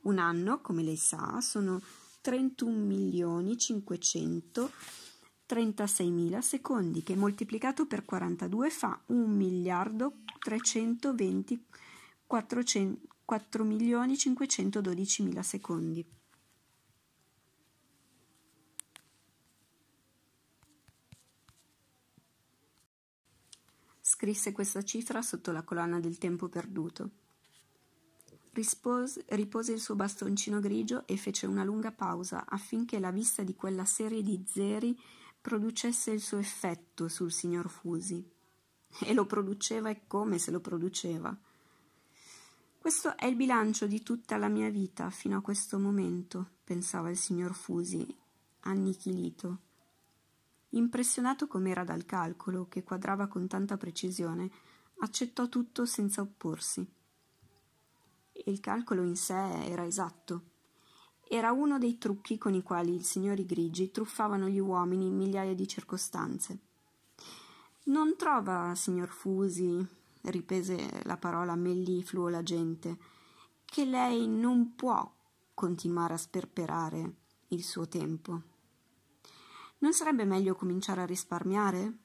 Un 0.02 0.18
anno, 0.18 0.60
come 0.60 0.82
lei 0.82 0.96
sa, 0.96 1.40
sono 1.40 1.80
31 2.20 2.76
milioni 2.76 3.56
536 3.58 6.10
mila 6.10 6.40
secondi, 6.40 7.02
che 7.02 7.16
moltiplicato 7.16 7.86
per 7.86 8.04
42 8.04 8.70
fa 8.70 9.00
1 9.06 9.26
miliardo 9.26 10.18
320 10.38 11.64
4 12.26 13.64
milioni 13.64 14.16
512 14.16 15.22
mila 15.22 15.42
secondi. 15.42 16.04
Scrisse 24.00 24.52
questa 24.52 24.82
cifra 24.82 25.22
sotto 25.22 25.52
la 25.52 25.62
colonna 25.62 26.00
del 26.00 26.18
tempo 26.18 26.48
perduto. 26.48 27.10
Rispose, 28.56 29.22
ripose 29.28 29.72
il 29.72 29.80
suo 29.80 29.96
bastoncino 29.96 30.60
grigio 30.60 31.06
e 31.06 31.18
fece 31.18 31.44
una 31.44 31.62
lunga 31.62 31.92
pausa 31.92 32.46
affinché 32.48 32.98
la 32.98 33.10
vista 33.10 33.42
di 33.42 33.54
quella 33.54 33.84
serie 33.84 34.22
di 34.22 34.42
zeri 34.46 34.98
producesse 35.42 36.10
il 36.10 36.22
suo 36.22 36.38
effetto 36.38 37.06
sul 37.08 37.30
signor 37.30 37.68
Fusi. 37.68 38.26
E 39.00 39.12
lo 39.12 39.26
produceva 39.26 39.90
e 39.90 40.06
come 40.06 40.38
se 40.38 40.50
lo 40.50 40.60
produceva. 40.60 41.36
Questo 42.78 43.14
è 43.18 43.26
il 43.26 43.36
bilancio 43.36 43.86
di 43.86 44.02
tutta 44.02 44.38
la 44.38 44.48
mia 44.48 44.70
vita 44.70 45.10
fino 45.10 45.36
a 45.36 45.42
questo 45.42 45.78
momento, 45.78 46.52
pensava 46.64 47.10
il 47.10 47.18
signor 47.18 47.52
Fusi, 47.52 48.06
annichilito. 48.60 49.58
Impressionato 50.70 51.46
com'era 51.46 51.84
dal 51.84 52.06
calcolo, 52.06 52.68
che 52.70 52.82
quadrava 52.82 53.26
con 53.26 53.48
tanta 53.48 53.76
precisione, 53.76 54.50
accettò 55.00 55.46
tutto 55.50 55.84
senza 55.84 56.22
opporsi. 56.22 56.95
Il 58.48 58.60
calcolo 58.60 59.02
in 59.02 59.16
sé 59.16 59.64
era 59.64 59.84
esatto. 59.84 60.42
Era 61.28 61.50
uno 61.50 61.78
dei 61.78 61.98
trucchi 61.98 62.38
con 62.38 62.54
i 62.54 62.62
quali 62.62 62.94
i 62.94 63.02
signori 63.02 63.44
grigi 63.44 63.90
truffavano 63.90 64.46
gli 64.46 64.60
uomini 64.60 65.08
in 65.08 65.16
migliaia 65.16 65.52
di 65.52 65.66
circostanze. 65.66 66.58
Non 67.86 68.16
trova, 68.16 68.72
signor 68.76 69.08
Fusi, 69.08 69.84
ripese 70.22 71.02
la 71.02 71.16
parola 71.16 71.56
mellifluo 71.56 72.28
la 72.28 72.44
gente, 72.44 72.98
che 73.64 73.84
lei 73.84 74.28
non 74.28 74.76
può 74.76 75.12
continuare 75.52 76.14
a 76.14 76.18
sperperare 76.18 77.14
il 77.48 77.64
suo 77.64 77.88
tempo. 77.88 78.42
Non 79.78 79.92
sarebbe 79.92 80.24
meglio 80.24 80.54
cominciare 80.54 81.00
a 81.00 81.06
risparmiare? 81.06 81.98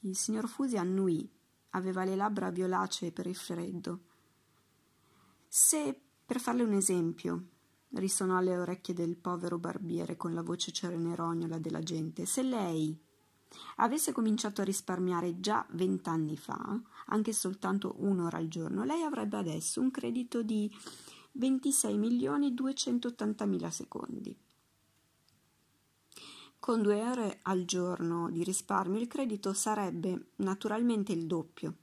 Il 0.00 0.16
signor 0.16 0.48
Fusi 0.48 0.76
annuì, 0.76 1.30
aveva 1.70 2.02
le 2.02 2.16
labbra 2.16 2.50
violacee 2.50 3.12
per 3.12 3.28
il 3.28 3.36
freddo. 3.36 4.10
Se, 5.54 6.00
per 6.24 6.40
farle 6.40 6.62
un 6.62 6.72
esempio, 6.72 7.48
risonò 7.90 8.38
alle 8.38 8.56
orecchie 8.56 8.94
del 8.94 9.18
povero 9.18 9.58
barbiere 9.58 10.16
con 10.16 10.32
la 10.32 10.40
voce 10.40 10.72
cenerognola 10.72 11.58
della 11.58 11.82
gente, 11.82 12.24
se 12.24 12.40
lei 12.42 12.98
avesse 13.76 14.12
cominciato 14.12 14.62
a 14.62 14.64
risparmiare 14.64 15.40
già 15.40 15.66
vent'anni 15.72 16.38
fa, 16.38 16.80
anche 17.08 17.34
soltanto 17.34 17.96
un'ora 17.98 18.38
al 18.38 18.48
giorno, 18.48 18.82
lei 18.84 19.02
avrebbe 19.02 19.36
adesso 19.36 19.82
un 19.82 19.90
credito 19.90 20.42
di 20.42 20.74
26 21.32 21.98
milioni 21.98 22.54
280 22.54 23.44
mila 23.44 23.70
secondi. 23.70 24.34
Con 26.58 26.80
due 26.80 27.06
ore 27.06 27.40
al 27.42 27.66
giorno 27.66 28.30
di 28.30 28.42
risparmio 28.42 28.98
il 28.98 29.06
credito 29.06 29.52
sarebbe 29.52 30.28
naturalmente 30.36 31.12
il 31.12 31.26
doppio, 31.26 31.76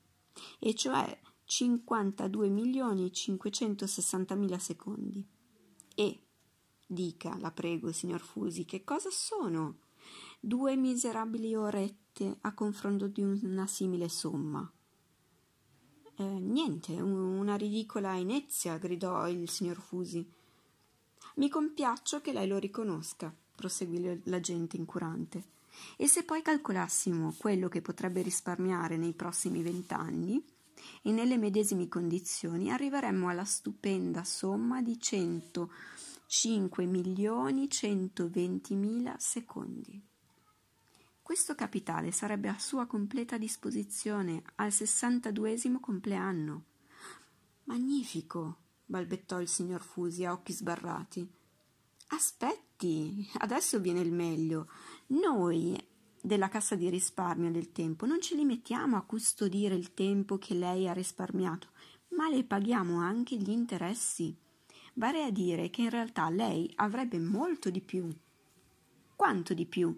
e 0.58 0.74
cioè 0.74 1.20
52 1.50 2.48
milioni 2.48 3.12
560 3.12 4.36
mila 4.36 4.60
secondi. 4.60 5.28
E, 5.96 6.20
dica, 6.86 7.36
la 7.40 7.50
prego, 7.50 7.92
signor 7.92 8.22
Fusi, 8.22 8.66
che 8.66 8.84
cosa 8.84 9.10
sono 9.10 9.80
due 10.40 10.76
miserabili 10.76 11.56
orette 11.56 12.38
a 12.42 12.54
confronto 12.54 13.08
di 13.08 13.24
una 13.24 13.66
simile 13.66 14.10
somma. 14.10 14.72
Eh, 16.18 16.24
niente, 16.24 16.94
una 17.02 17.56
ridicola 17.56 18.14
inezia, 18.14 18.78
gridò 18.78 19.28
il 19.28 19.50
signor 19.50 19.78
Fusi. 19.78 20.32
Mi 21.38 21.50
compiaccio 21.50 22.22
che 22.22 22.32
lei 22.32 22.48
lo 22.48 22.60
riconosca, 22.60 23.36
proseguì 23.56 24.22
l'agente 24.26 24.78
incurante. 24.78 25.44
E 25.98 26.08
se 26.08 26.24
poi 26.24 26.44
calcolassimo 26.44 27.34
quello 27.40 27.70
che 27.70 27.82
potrebbe 27.82 28.22
risparmiare 28.22 28.98
nei 28.98 29.14
prossimi 29.14 29.64
vent'anni, 29.64 30.58
e 31.02 31.12
nelle 31.12 31.38
medesime 31.38 31.88
condizioni 31.88 32.72
arriveremmo 32.72 33.30
alla 33.30 33.46
stupenda 33.46 34.24
somma 34.24 34.82
di 34.82 35.00
105 35.00 36.86
milioni 36.86 37.70
120 37.70 38.76
mila 38.76 39.16
secondi. 39.18 40.02
Questo 41.22 41.54
capitale 41.54 42.12
sarebbe 42.12 42.48
a 42.48 42.58
sua 42.58 42.88
completa 42.88 43.38
disposizione 43.38 44.42
al 44.56 44.72
sessantaduesimo 44.72 45.80
compleanno. 45.80 46.64
Magnifico, 47.66 48.58
balbettò 48.86 49.40
il 49.40 49.48
signor 49.48 49.84
Fusi 49.84 50.26
a 50.26 50.32
occhi 50.32 50.54
sbarrati. 50.54 51.32
Aspetti, 52.08 53.30
adesso 53.38 53.80
viene 53.80 54.00
il 54.00 54.12
meglio. 54.12 54.70
Noi 55.08 55.78
della 56.22 56.50
cassa 56.50 56.76
di 56.76 56.90
risparmio 56.90 57.52
del 57.52 57.72
tempo 57.72 58.06
non 58.06 58.22
ci 58.22 58.36
limitiamo 58.36 58.98
a 58.98 59.04
custodire 59.04 59.76
il 59.76 59.94
tempo 59.94 60.38
che 60.38 60.54
lei 60.54 60.88
ha 60.88 60.94
risparmiato, 60.94 61.70
ma 62.10 62.30
le 62.30 62.44
paghiamo 62.44 63.00
anche 63.00 63.36
gli 63.38 63.50
interessi. 63.50 64.36
Vale 64.96 65.24
a 65.24 65.32
dire 65.32 65.70
che 65.70 65.84
in 65.84 65.90
realtà 65.90 66.30
lei 66.30 66.72
avrebbe 66.76 67.20
molto 67.20 67.70
di 67.70 67.82
più. 67.82 68.10
Quanto 69.16 69.54
di 69.54 69.66
più? 69.66 69.98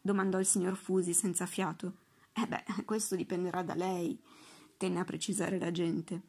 domandò 0.00 0.38
il 0.38 0.46
signor 0.46 0.76
Fusi 0.76 1.12
senza 1.12 1.46
fiato. 1.46 2.04
Eh 2.32 2.46
beh, 2.46 2.84
questo 2.84 3.16
dipenderà 3.16 3.62
da 3.62 3.74
lei, 3.74 4.18
tenne 4.76 5.00
a 5.00 5.04
precisare 5.04 5.58
l'agente. 5.58 6.22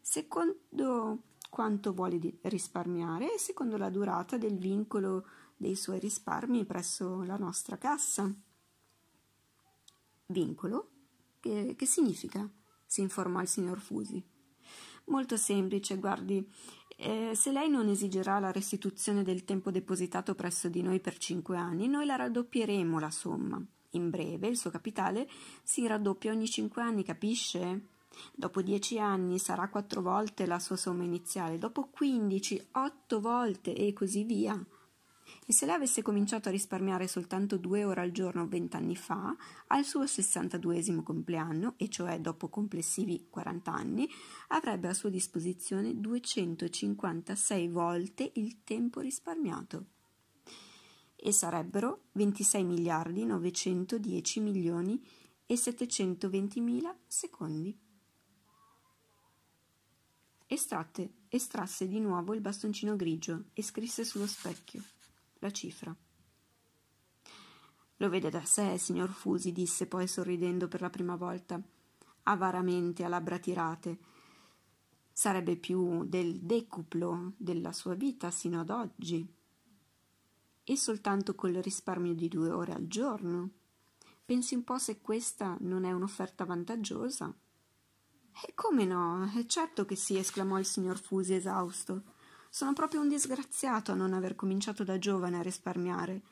Secondo 0.00 1.22
quanto 1.48 1.94
vuole 1.94 2.18
risparmiare 2.42 3.34
e 3.34 3.38
secondo 3.38 3.76
la 3.76 3.88
durata 3.88 4.36
del 4.36 4.58
vincolo 4.58 5.26
dei 5.64 5.76
suoi 5.76 5.98
risparmi 5.98 6.66
presso 6.66 7.22
la 7.22 7.38
nostra 7.38 7.78
cassa. 7.78 8.30
Vincolo? 10.26 10.90
Che, 11.40 11.74
che 11.74 11.86
significa? 11.86 12.46
si 12.84 13.00
informò 13.00 13.40
il 13.40 13.48
signor 13.48 13.80
Fusi. 13.80 14.22
Molto 15.06 15.38
semplice, 15.38 15.96
guardi, 15.96 16.46
eh, 16.96 17.32
se 17.34 17.50
lei 17.50 17.70
non 17.70 17.88
esigerà 17.88 18.38
la 18.38 18.52
restituzione 18.52 19.22
del 19.22 19.44
tempo 19.44 19.70
depositato 19.70 20.34
presso 20.34 20.68
di 20.68 20.82
noi 20.82 21.00
per 21.00 21.16
cinque 21.16 21.56
anni, 21.56 21.88
noi 21.88 22.04
la 22.04 22.16
raddoppieremo 22.16 22.98
la 22.98 23.10
somma. 23.10 23.60
In 23.92 24.10
breve, 24.10 24.48
il 24.48 24.58
suo 24.58 24.70
capitale 24.70 25.28
si 25.62 25.86
raddoppia 25.86 26.30
ogni 26.30 26.46
cinque 26.46 26.82
anni, 26.82 27.04
capisce? 27.04 27.88
Dopo 28.34 28.62
dieci 28.62 28.98
anni 28.98 29.38
sarà 29.38 29.68
quattro 29.68 30.02
volte 30.02 30.46
la 30.46 30.58
sua 30.58 30.76
somma 30.76 31.04
iniziale, 31.04 31.58
dopo 31.58 31.88
quindici, 31.90 32.62
otto 32.72 33.20
volte 33.20 33.74
e 33.74 33.92
così 33.92 34.24
via. 34.24 34.64
E 35.46 35.52
se 35.52 35.66
lei 35.66 35.74
avesse 35.74 36.00
cominciato 36.00 36.48
a 36.48 36.52
risparmiare 36.52 37.06
soltanto 37.06 37.58
due 37.58 37.84
ore 37.84 38.00
al 38.00 38.12
giorno 38.12 38.48
vent'anni 38.48 38.96
fa, 38.96 39.36
al 39.66 39.84
suo 39.84 40.06
sessantaduesimo 40.06 41.02
compleanno, 41.02 41.74
e 41.76 41.90
cioè 41.90 42.18
dopo 42.18 42.48
complessivi 42.48 43.26
quarant'anni, 43.28 44.08
avrebbe 44.48 44.88
a 44.88 44.94
sua 44.94 45.10
disposizione 45.10 46.00
256 46.00 47.68
volte 47.68 48.30
il 48.36 48.64
tempo 48.64 49.00
risparmiato. 49.00 49.86
E 51.14 51.30
sarebbero 51.30 52.04
26 52.12 52.64
miliardi 52.64 53.26
910 53.26 54.40
milioni 54.40 55.06
e 55.44 55.56
720 55.56 56.60
mila 56.62 56.96
secondi. 57.06 57.78
Estratte, 60.46 61.12
estrasse 61.28 61.86
di 61.86 62.00
nuovo 62.00 62.32
il 62.32 62.40
bastoncino 62.40 62.96
grigio 62.96 63.46
e 63.52 63.62
scrisse 63.62 64.04
sullo 64.04 64.26
specchio 64.26 64.93
la 65.44 65.50
cifra. 65.50 65.94
Lo 67.98 68.08
vede 68.08 68.30
da 68.30 68.44
sé, 68.44 68.78
signor 68.78 69.10
Fusi, 69.10 69.52
disse 69.52 69.86
poi 69.86 70.08
sorridendo 70.08 70.68
per 70.68 70.80
la 70.80 70.90
prima 70.90 71.16
volta, 71.16 71.60
avaramente 72.24 73.04
a 73.04 73.08
labbra 73.08 73.38
tirate. 73.38 73.98
Sarebbe 75.12 75.56
più 75.56 76.04
del 76.04 76.40
decuplo 76.40 77.34
della 77.36 77.72
sua 77.72 77.94
vita 77.94 78.30
sino 78.30 78.60
ad 78.60 78.70
oggi. 78.70 79.26
E 80.64 80.76
soltanto 80.76 81.34
col 81.34 81.52
risparmio 81.52 82.14
di 82.14 82.28
due 82.28 82.50
ore 82.50 82.72
al 82.72 82.86
giorno. 82.88 83.50
Pensi 84.24 84.54
un 84.54 84.64
po' 84.64 84.78
se 84.78 85.00
questa 85.00 85.56
non 85.60 85.84
è 85.84 85.92
un'offerta 85.92 86.44
vantaggiosa. 86.44 87.32
E 88.46 88.54
come 88.54 88.84
no? 88.86 89.30
Certo 89.46 89.84
che 89.84 89.94
sì, 89.94 90.16
esclamò 90.16 90.58
il 90.58 90.64
signor 90.64 90.98
Fusi 90.98 91.34
esausto. 91.34 92.13
Sono 92.54 92.72
proprio 92.72 93.00
un 93.00 93.08
disgraziato 93.08 93.90
a 93.90 93.96
non 93.96 94.12
aver 94.12 94.36
cominciato 94.36 94.84
da 94.84 94.96
giovane 94.96 95.38
a 95.38 95.42
risparmiare. 95.42 96.22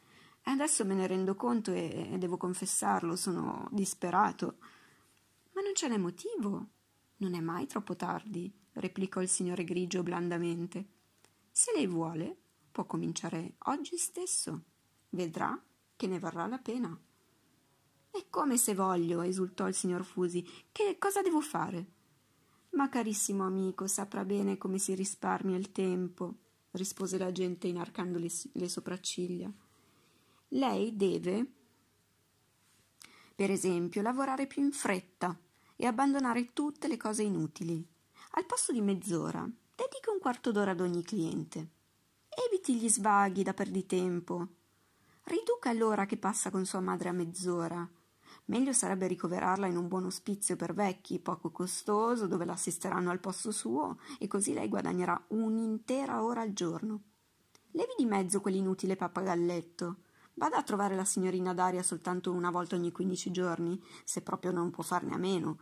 E 0.45 0.53
adesso 0.53 0.85
me 0.85 0.95
ne 0.95 1.09
rendo 1.09 1.35
conto 1.35 1.73
e, 1.73 2.11
e 2.13 2.17
devo 2.17 2.37
confessarlo, 2.37 3.17
sono 3.17 3.67
disperato. 3.73 4.59
Ma 5.51 5.63
non 5.63 5.75
ce 5.75 5.89
n'è 5.89 5.97
motivo. 5.97 6.69
Non 7.17 7.35
è 7.35 7.41
mai 7.41 7.67
troppo 7.67 7.97
tardi, 7.97 8.49
replicò 8.75 9.21
il 9.21 9.29
signore 9.29 9.65
Grigio 9.65 10.05
blandamente. 10.05 10.87
Se 11.51 11.73
lei 11.75 11.89
vuole, 11.89 12.37
può 12.71 12.85
cominciare 12.85 13.55
oggi 13.65 13.97
stesso. 13.97 14.63
Vedrà 15.09 15.61
che 15.97 16.07
ne 16.07 16.21
varrà 16.21 16.47
la 16.47 16.59
pena. 16.59 16.97
E 18.13 18.27
come 18.31 18.59
se 18.59 18.77
voglio, 18.77 19.23
esultò 19.23 19.67
il 19.67 19.75
signor 19.75 20.05
Fusi. 20.05 20.47
Che 20.71 20.99
cosa 21.01 21.21
devo 21.21 21.41
fare? 21.41 22.02
Ma 22.73 22.89
carissimo 22.89 23.45
amico, 23.45 23.87
saprà 23.87 24.25
bene 24.25 24.57
come 24.57 24.79
si 24.79 24.95
risparmia 24.95 25.57
il 25.57 25.73
tempo, 25.73 26.35
rispose 26.73 27.19
l'agente 27.19 27.67
inarcando 27.67 28.19
le, 28.19 28.31
le 28.53 28.69
sopracciglia. 28.69 29.51
Lei 30.49 30.97
deve, 30.97 31.47
per 33.35 33.51
esempio, 33.51 34.03
lavorare 34.03 34.47
più 34.47 34.63
in 34.63 34.73
fretta 34.73 35.39
e 35.77 35.87
abbandonare 35.87 36.53
tutte 36.53 36.89
le 36.89 36.97
cose 36.97 37.23
inutili. 37.23 37.87
Al 38.33 38.47
posto 38.47 38.73
di 38.73 38.81
mezz'ora, 38.81 39.41
dedichi 39.41 40.09
un 40.11 40.19
quarto 40.19 40.51
d'ora 40.51 40.71
ad 40.71 40.81
ogni 40.81 41.03
cliente. 41.03 41.69
Eviti 42.29 42.77
gli 42.77 42.89
svaghi 42.89 43.43
da 43.43 43.53
perditempo. 43.53 44.49
Riduca 45.25 45.73
l'ora 45.73 46.07
che 46.07 46.17
passa 46.17 46.51
con 46.51 46.65
sua 46.65 46.81
madre 46.81 47.11
a 47.11 47.13
mezz'ora 47.13 47.89
Meglio 48.53 48.75
sarebbe 48.75 49.07
ricoverarla 49.07 49.67
in 49.67 49.79
un 49.79 49.89
buon 49.89 50.05
ospizio 50.05 50.57
per 50.57 50.75
vecchi, 50.75 51.19
poco 51.19 51.51
costoso, 51.51 52.27
dove 52.27 52.45
l'assisteranno 52.45 53.11
al 53.11 53.19
posto 53.19 53.51
suo, 53.51 53.97
e 54.19 54.29
così 54.29 54.53
lei 54.53 54.69
guadagnerà 54.69 55.19
un'intera 55.29 56.23
ora 56.23 56.43
al 56.43 56.53
giorno. 56.53 57.01
Levi 57.71 57.95
di 57.97 58.05
mezzo 58.05 58.43
quell'inutile 58.43 58.95
pappagalletto. 58.95 59.97
Vada 60.35 60.59
a 60.59 60.63
trovare 60.63 60.95
la 60.95 61.07
signorina 61.07 61.55
Daria 61.55 61.83
soltanto 61.83 62.31
una 62.31 62.51
volta 62.51 62.77
ogni 62.77 62.93
quindici 62.93 63.31
giorni, 63.31 63.83
se 64.05 64.21
proprio 64.21 64.53
non 64.53 64.71
può 64.71 64.83
farne 64.85 65.15
a 65.15 65.19
meno. 65.19 65.59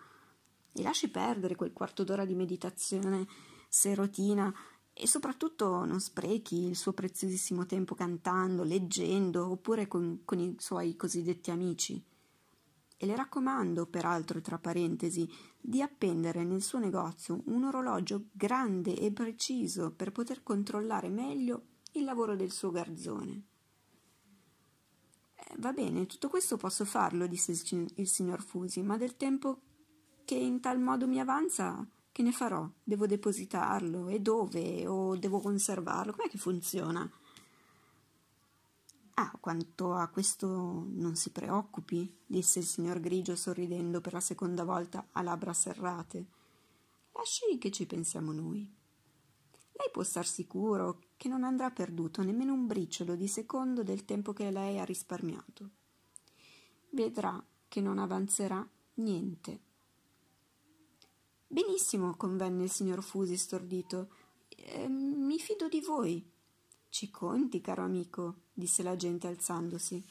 E 0.73 0.83
lasci 0.83 1.11
perdere 1.11 1.55
quel 1.55 1.73
quarto 1.73 2.03
d'ora 2.03 2.25
di 2.25 2.35
meditazione 2.35 3.25
serotina 3.69 4.53
e 4.93 5.07
soprattutto 5.07 5.85
non 5.85 6.01
sprechi 6.01 6.65
il 6.65 6.75
suo 6.75 6.93
preziosissimo 6.93 7.67
tempo 7.67 7.95
cantando, 7.95 8.65
leggendo 8.65 9.49
oppure 9.49 9.87
con, 9.87 10.23
con 10.25 10.41
i 10.41 10.57
suoi 10.59 10.97
cosiddetti 10.97 11.53
amici 11.53 12.09
e 13.03 13.07
le 13.07 13.17
raccomando, 13.17 13.87
peraltro 13.87 14.43
tra 14.43 14.59
parentesi, 14.59 15.27
di 15.59 15.81
appendere 15.81 16.45
nel 16.45 16.61
suo 16.61 16.79
negozio 16.79 17.41
un 17.47 17.65
orologio 17.65 18.27
grande 18.31 18.95
e 18.95 19.11
preciso 19.11 19.91
per 19.91 20.13
poter 20.13 20.43
controllare 20.43 21.09
meglio 21.09 21.63
il 21.93 22.05
lavoro 22.05 22.37
del 22.37 22.51
suo 22.51 22.71
garzone. 22.71 23.45
Eh, 25.35 25.55
va 25.57 25.73
bene, 25.73 26.05
tutto 26.05 26.29
questo 26.29 26.59
posso 26.59 26.85
farlo, 26.85 27.27
disse 27.27 27.53
il 27.95 28.07
signor 28.07 28.43
Fusi, 28.43 28.83
ma 28.83 28.99
del 28.99 29.17
tempo 29.17 29.63
che 30.27 30.35
in 30.35 30.61
tal 30.61 30.79
modo 30.79 31.09
mi 31.09 31.21
avanza, 31.21 31.89
che 32.13 32.21
ne 32.21 32.33
farò? 32.33 32.69
Devo 32.85 33.07
depositarlo? 33.07 34.09
E 34.09 34.21
dove? 34.21 34.87
O 34.87 35.17
devo 35.17 35.41
conservarlo? 35.41 36.13
Com'è 36.13 36.29
che 36.29 36.37
funziona? 36.37 37.11
Ah, 39.23 39.37
quanto 39.39 39.93
a 39.93 40.09
questo 40.09 40.49
non 40.49 41.15
si 41.15 41.29
preoccupi, 41.29 42.11
disse 42.25 42.61
il 42.61 42.65
signor 42.65 43.01
Grigio 43.01 43.37
sorridendo 43.37 44.01
per 44.01 44.15
la 44.15 44.21
seconda 44.21 44.65
volta 44.65 45.09
a 45.13 45.21
labbra 45.21 45.53
serrate. 45.53 46.27
Lasci 47.13 47.59
che 47.59 47.71
ci 47.71 47.85
pensiamo 47.85 48.33
noi. 48.33 48.67
Lei 49.73 49.91
può 49.93 50.03
star 50.05 50.27
sicuro 50.27 51.01
che 51.19 51.29
non 51.29 51.45
andrà 51.45 51.71
perduto 51.71 52.23
nemmeno 52.23 52.55
un 52.55 52.67
briciolo 52.67 53.15
di 53.15 53.29
secondo 53.29 53.83
del 53.83 54.07
tempo 54.07 54.33
che 54.33 54.51
lei 54.51 54.79
ha 54.79 54.87
risparmiato. 54.87 55.69
Vedrà 56.89 57.45
che 57.69 57.81
non 57.83 57.99
avanzerà 57.99 58.67
niente. 58.95 59.61
Benissimo, 61.47 62.17
convenne 62.17 62.63
il 62.63 62.71
signor 62.71 63.03
Fusi 63.03 63.37
stordito. 63.37 64.15
Eh, 64.49 64.89
mi 64.89 65.39
fido 65.39 65.69
di 65.69 65.83
voi. 65.83 66.27
Ci 66.91 67.09
conti, 67.09 67.61
caro 67.61 67.85
amico, 67.85 68.47
disse 68.53 68.83
la 68.83 68.97
gente 68.97 69.29
alzandosi. 69.29 70.05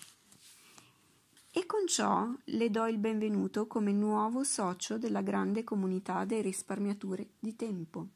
E 1.51 1.65
con 1.65 1.85
ciò 1.87 2.25
le 2.45 2.69
do 2.69 2.87
il 2.87 2.97
benvenuto 2.97 3.67
come 3.67 3.91
nuovo 3.91 4.45
socio 4.45 4.97
della 4.97 5.21
grande 5.21 5.65
comunità 5.65 6.23
dei 6.23 6.41
risparmiatori 6.41 7.29
di 7.37 7.53
tempo. 7.57 8.07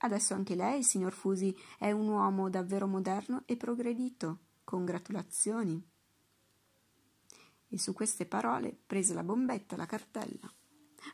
Adesso 0.00 0.34
anche 0.34 0.54
lei, 0.54 0.82
signor 0.82 1.12
Fusi, 1.12 1.56
è 1.78 1.90
un 1.90 2.08
uomo 2.08 2.50
davvero 2.50 2.86
moderno 2.86 3.42
e 3.46 3.56
progredito. 3.56 4.40
Congratulazioni. 4.64 5.82
E 7.68 7.78
su 7.78 7.94
queste 7.94 8.26
parole 8.26 8.78
prese 8.86 9.14
la 9.14 9.24
bombetta, 9.24 9.76
la 9.76 9.86
cartella. 9.86 10.52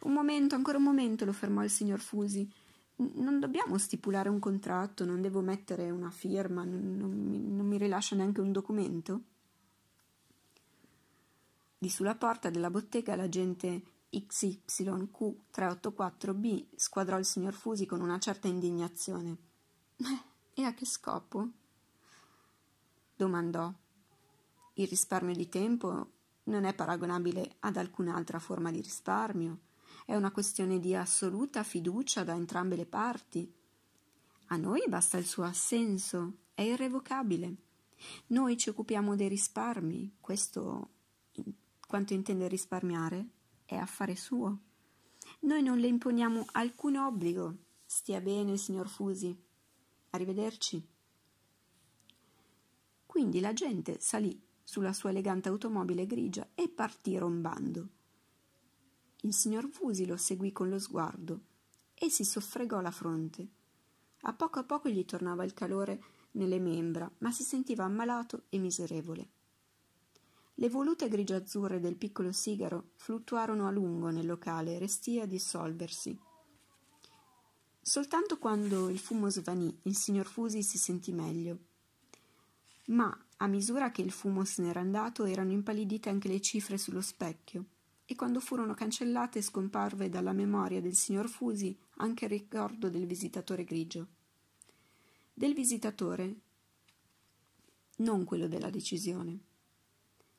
Un 0.00 0.12
momento, 0.12 0.56
ancora 0.56 0.78
un 0.78 0.84
momento, 0.84 1.24
lo 1.24 1.32
fermò 1.32 1.62
il 1.62 1.70
signor 1.70 2.00
Fusi 2.00 2.52
non 2.96 3.40
dobbiamo 3.40 3.78
stipulare 3.78 4.28
un 4.28 4.38
contratto, 4.38 5.04
non 5.04 5.20
devo 5.20 5.40
mettere 5.40 5.90
una 5.90 6.10
firma, 6.10 6.62
non, 6.64 6.96
non, 6.96 7.10
mi, 7.10 7.40
non 7.40 7.66
mi 7.66 7.78
rilascia 7.78 8.14
neanche 8.14 8.40
un 8.40 8.52
documento? 8.52 9.22
Di 11.76 11.90
sulla 11.90 12.14
porta 12.14 12.50
della 12.50 12.70
bottega 12.70 13.16
l'agente 13.16 13.82
XYQ384B 14.12 16.66
squadrò 16.76 17.18
il 17.18 17.24
signor 17.24 17.54
Fusi 17.54 17.84
con 17.84 18.00
una 18.00 18.18
certa 18.18 18.46
indignazione. 18.46 19.36
E 20.54 20.62
a 20.62 20.72
che 20.72 20.86
scopo? 20.86 21.48
domandò. 23.16 23.72
Il 24.74 24.88
risparmio 24.88 25.34
di 25.34 25.48
tempo 25.48 26.10
non 26.44 26.62
è 26.64 26.74
paragonabile 26.74 27.56
ad 27.60 27.76
alcun'altra 27.76 28.38
forma 28.38 28.70
di 28.70 28.80
risparmio 28.80 29.58
è 30.04 30.14
una 30.14 30.30
questione 30.30 30.78
di 30.78 30.94
assoluta 30.94 31.62
fiducia 31.62 32.24
da 32.24 32.34
entrambe 32.34 32.76
le 32.76 32.86
parti. 32.86 33.52
A 34.48 34.56
noi 34.56 34.82
basta 34.88 35.16
il 35.16 35.26
suo 35.26 35.44
assenso, 35.44 36.38
è 36.54 36.62
irrevocabile. 36.62 37.56
Noi 38.28 38.56
ci 38.56 38.68
occupiamo 38.68 39.16
dei 39.16 39.28
risparmi, 39.28 40.16
questo 40.20 40.90
quanto 41.86 42.12
intende 42.12 42.48
risparmiare 42.48 43.28
è 43.64 43.76
affare 43.76 44.16
suo. 44.16 44.58
Noi 45.40 45.62
non 45.62 45.78
le 45.78 45.86
imponiamo 45.86 46.46
alcun 46.52 46.96
obbligo. 46.96 47.56
Stia 47.86 48.20
bene, 48.20 48.56
signor 48.56 48.88
Fusi. 48.88 49.36
Arrivederci. 50.10 50.86
Quindi 53.06 53.40
la 53.40 53.52
gente 53.52 54.00
salì 54.00 54.40
sulla 54.62 54.92
sua 54.92 55.10
elegante 55.10 55.48
automobile 55.48 56.06
grigia 56.06 56.48
e 56.54 56.68
partì 56.68 57.16
rombando. 57.16 57.88
Il 59.24 59.32
signor 59.32 59.68
Fusi 59.68 60.04
lo 60.04 60.18
seguì 60.18 60.52
con 60.52 60.68
lo 60.68 60.78
sguardo 60.78 61.40
e 61.94 62.10
si 62.10 62.24
soffregò 62.24 62.82
la 62.82 62.90
fronte. 62.90 63.48
A 64.26 64.34
poco 64.34 64.58
a 64.58 64.64
poco 64.64 64.90
gli 64.90 65.02
tornava 65.06 65.44
il 65.44 65.54
calore 65.54 66.02
nelle 66.32 66.60
membra, 66.60 67.10
ma 67.18 67.32
si 67.32 67.42
sentiva 67.42 67.84
ammalato 67.84 68.44
e 68.50 68.58
miserevole. 68.58 69.28
Le 70.56 70.68
volute 70.68 71.08
grigio-azzurre 71.08 71.80
del 71.80 71.96
piccolo 71.96 72.32
sigaro 72.32 72.90
fluttuarono 72.96 73.66
a 73.66 73.70
lungo 73.70 74.10
nel 74.10 74.26
locale, 74.26 74.78
restii 74.78 75.20
a 75.20 75.26
dissolversi. 75.26 76.18
Soltanto 77.80 78.38
quando 78.38 78.90
il 78.90 78.98
fumo 78.98 79.30
svanì, 79.30 79.74
il 79.84 79.96
signor 79.96 80.26
Fusi 80.26 80.62
si 80.62 80.76
sentì 80.76 81.12
meglio. 81.12 81.58
Ma 82.88 83.26
a 83.38 83.46
misura 83.46 83.90
che 83.90 84.02
il 84.02 84.10
fumo 84.10 84.44
se 84.44 84.60
n'era 84.60 84.80
andato, 84.80 85.24
erano 85.24 85.52
impallidite 85.52 86.10
anche 86.10 86.28
le 86.28 86.42
cifre 86.42 86.76
sullo 86.76 87.00
specchio, 87.00 87.64
e 88.06 88.14
quando 88.14 88.40
furono 88.40 88.74
cancellate 88.74 89.40
scomparve 89.40 90.08
dalla 90.08 90.32
memoria 90.32 90.80
del 90.80 90.94
signor 90.94 91.28
Fusi 91.28 91.76
anche 91.96 92.24
il 92.24 92.30
ricordo 92.30 92.90
del 92.90 93.06
visitatore 93.06 93.64
grigio. 93.64 94.08
Del 95.32 95.54
visitatore, 95.54 96.36
non 97.96 98.24
quello 98.24 98.46
della 98.46 98.70
decisione. 98.70 99.38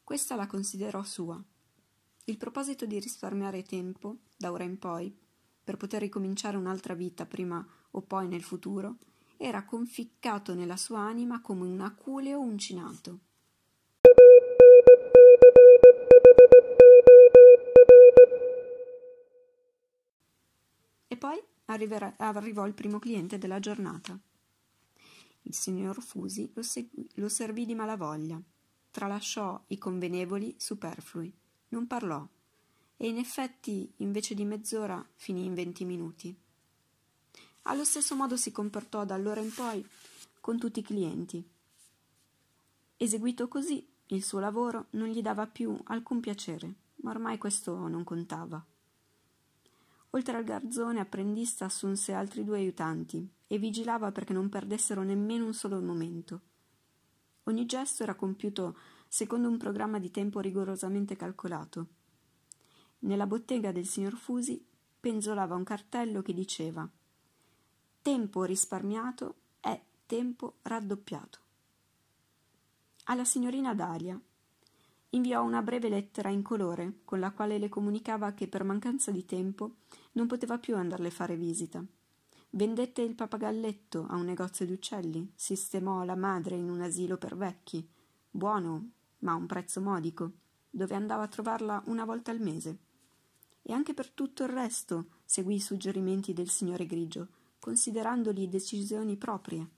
Questa 0.04 0.36
la 0.36 0.46
considerò 0.46 1.04
sua. 1.04 1.44
Il 2.26 2.38
proposito 2.38 2.86
di 2.86 3.00
risparmiare 3.00 3.64
tempo, 3.64 4.18
da 4.38 4.52
ora 4.52 4.64
in 4.64 4.78
poi, 4.78 5.16
per 5.64 5.78
poter 5.78 6.02
ricominciare 6.02 6.58
un'altra 6.58 6.94
vita 6.94 7.26
prima 7.26 7.66
o 7.92 8.02
poi 8.02 8.28
nel 8.28 8.44
futuro, 8.44 8.98
era 9.38 9.66
conficcato 9.66 10.54
nella 10.54 10.78
sua 10.78 11.00
anima 11.00 11.42
come 11.42 11.66
un 11.66 11.82
aculeo 11.82 12.40
uncinato. 12.40 13.20
E 21.16 21.18
poi 21.18 21.42
arriverà, 21.68 22.14
arrivò 22.18 22.68
il 22.68 22.74
primo 22.74 23.00
cliente 23.00 23.38
della 23.38 23.62
giornata. 23.62 24.20
Il 25.44 25.54
signor 25.56 26.02
Fusi 26.02 26.52
lo, 26.54 26.62
segui, 26.62 27.10
lo 27.14 27.30
servì 27.30 27.66
di 27.66 27.74
malavoglia 27.74 28.38
tralasciò 28.92 29.64
i 29.68 29.78
convenevoli 29.78 30.56
superflui, 30.58 31.34
non 31.70 31.88
parlò, 31.88 32.28
e 32.98 33.08
in 33.08 33.18
effetti 33.18 33.94
invece 33.98 34.34
di 34.36 34.44
mezz'ora 34.44 35.06
finì 35.16 35.46
in 35.46 35.54
venti 35.54 35.86
minuti. 35.86 36.38
Allo 37.64 37.86
stesso 37.86 38.14
modo 38.14 38.36
si 38.36 38.52
comportò 38.52 39.06
da 39.06 39.16
allora 39.16 39.40
in 39.40 39.54
poi 39.54 39.88
con 40.42 40.60
tutti 40.60 40.80
i 40.80 40.84
clienti. 40.84 41.42
Eseguito 42.98 43.48
così, 43.48 43.88
il 44.08 44.22
suo 44.22 44.40
lavoro 44.40 44.88
non 44.92 45.08
gli 45.08 45.22
dava 45.22 45.48
più 45.48 45.78
alcun 45.86 46.20
piacere, 46.20 46.74
ma 46.98 47.12
ormai 47.12 47.38
questo 47.38 47.88
non 47.88 48.04
contava. 48.04 48.62
Oltre 50.16 50.38
al 50.38 50.46
garzone 50.46 51.02
apprendista 51.02 51.66
assunse 51.66 52.14
altri 52.14 52.46
due 52.46 52.60
aiutanti 52.60 53.30
e 53.48 53.58
vigilava 53.58 54.14
perché 54.14 54.32
non 54.32 54.48
perdessero 54.48 55.04
nemmeno 55.04 55.46
un 55.46 55.54
solo 55.54 55.82
momento. 55.82 56.42
Ogni 57.44 57.66
gesto 57.66 58.04
era 58.04 58.16
compiuto 58.16 58.78
secondo 59.10 59.50
un 59.50 59.58
programma 59.58 60.00
di 60.00 60.12
tempo 60.12 60.40
rigorosamente 60.40 61.18
calcolato. 61.18 61.88
Nella 63.00 63.28
bottega 63.28 63.74
del 63.74 63.86
signor 63.86 64.16
Fusi 64.16 64.66
penzolava 65.02 65.54
un 65.54 65.66
cartello 65.66 66.22
che 66.22 66.34
diceva 66.34 66.90
Tempo 68.02 68.44
risparmiato 68.46 69.36
è 69.60 69.80
tempo 70.06 70.60
raddoppiato. 70.62 71.40
Alla 73.04 73.26
signorina 73.26 73.76
Dalia 73.76 74.18
inviò 75.10 75.44
una 75.44 75.62
breve 75.62 75.90
lettera 75.90 76.30
in 76.30 76.42
colore 76.42 77.00
con 77.04 77.20
la 77.20 77.32
quale 77.32 77.58
le 77.58 77.70
comunicava 77.70 78.34
che 78.34 78.48
per 78.48 78.64
mancanza 78.64 79.12
di 79.12 79.26
tempo 79.26 79.76
non 80.16 80.28
poteva 80.28 80.58
più 80.58 80.76
andarle 80.76 81.08
a 81.08 81.12
fare 81.12 81.38
visita 81.38 81.86
Vendette 82.56 83.02
il 83.02 83.16
papagalletto 83.16 84.06
a 84.08 84.16
un 84.16 84.24
negozio 84.24 84.66
di 84.66 84.72
uccelli, 84.72 85.30
sistemò 85.36 86.06
la 86.06 86.16
madre 86.16 86.56
in 86.56 86.70
un 86.70 86.80
asilo 86.80 87.18
per 87.18 87.36
vecchi, 87.36 87.86
buono, 88.32 88.92
ma 89.20 89.34
a 89.34 89.36
un 89.36 89.46
prezzo 89.46 89.82
modico, 89.82 90.32
dove 90.70 90.96
andava 90.96 91.24
a 91.24 91.28
trovarla 91.28 91.84
una 91.88 92.06
volta 92.06 92.32
al 92.32 92.40
mese. 92.40 92.78
E 93.62 93.74
anche 93.74 93.94
per 93.94 94.10
tutto 94.10 94.44
il 94.44 94.50
resto 94.50 95.08
seguì 95.26 95.56
i 95.56 95.60
suggerimenti 95.60 96.32
del 96.32 96.50
signore 96.50 96.86
Grigio, 96.86 97.28
considerandoli 97.60 98.48
decisioni 98.48 99.18
proprie. 99.18 99.70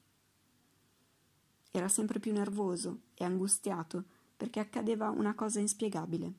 Era 1.71 1.87
sempre 1.87 2.19
più 2.19 2.31
nervoso 2.31 2.99
e 3.15 3.23
angustiato 3.23 4.03
perché 4.37 4.59
accadeva 4.59 5.09
una 5.09 5.33
cosa 5.33 5.59
inspiegabile. 5.59 6.31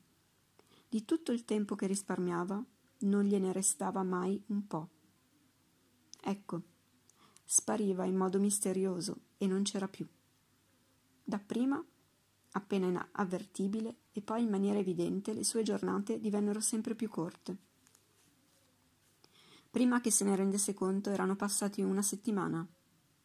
Di 0.88 1.04
tutto 1.04 1.32
il 1.32 1.44
tempo 1.44 1.74
che 1.74 1.88
risparmiava, 1.88 2.64
non 3.00 3.24
gliene 3.24 3.52
restava 3.52 4.02
mai 4.02 4.42
un 4.46 4.66
po'. 4.66 4.88
Ecco, 6.20 6.62
spariva 7.44 8.04
in 8.04 8.16
modo 8.16 8.38
misterioso 8.38 9.20
e 9.38 9.46
non 9.46 9.62
c'era 9.62 9.88
più. 9.88 10.06
Dapprima, 11.22 11.82
appena 12.52 13.08
avvertibile, 13.12 13.96
e 14.12 14.22
poi 14.22 14.42
in 14.42 14.50
maniera 14.50 14.78
evidente, 14.78 15.32
le 15.32 15.44
sue 15.44 15.62
giornate 15.62 16.18
divennero 16.18 16.60
sempre 16.60 16.94
più 16.94 17.08
corte. 17.08 17.56
Prima 19.70 20.00
che 20.00 20.10
se 20.10 20.24
ne 20.24 20.34
rendesse 20.34 20.74
conto 20.74 21.10
erano 21.10 21.36
passati 21.36 21.82
una 21.82 22.02
settimana, 22.02 22.66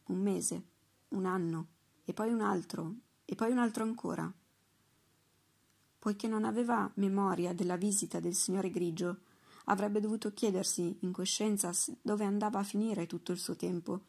un 0.07 0.21
mese, 0.21 0.63
un 1.09 1.25
anno, 1.25 1.67
e 2.03 2.13
poi 2.13 2.31
un 2.31 2.41
altro, 2.41 2.95
e 3.25 3.35
poi 3.35 3.51
un 3.51 3.57
altro 3.57 3.83
ancora. 3.83 4.31
Poiché 5.99 6.27
non 6.27 6.43
aveva 6.43 6.91
memoria 6.95 7.53
della 7.53 7.77
visita 7.77 8.19
del 8.19 8.35
signore 8.35 8.69
Grigio, 8.69 9.21
avrebbe 9.65 9.99
dovuto 9.99 10.33
chiedersi 10.33 10.97
in 11.01 11.11
coscienza 11.11 11.71
dove 12.01 12.25
andava 12.25 12.59
a 12.59 12.63
finire 12.63 13.05
tutto 13.05 13.31
il 13.31 13.39
suo 13.39 13.55
tempo. 13.55 14.01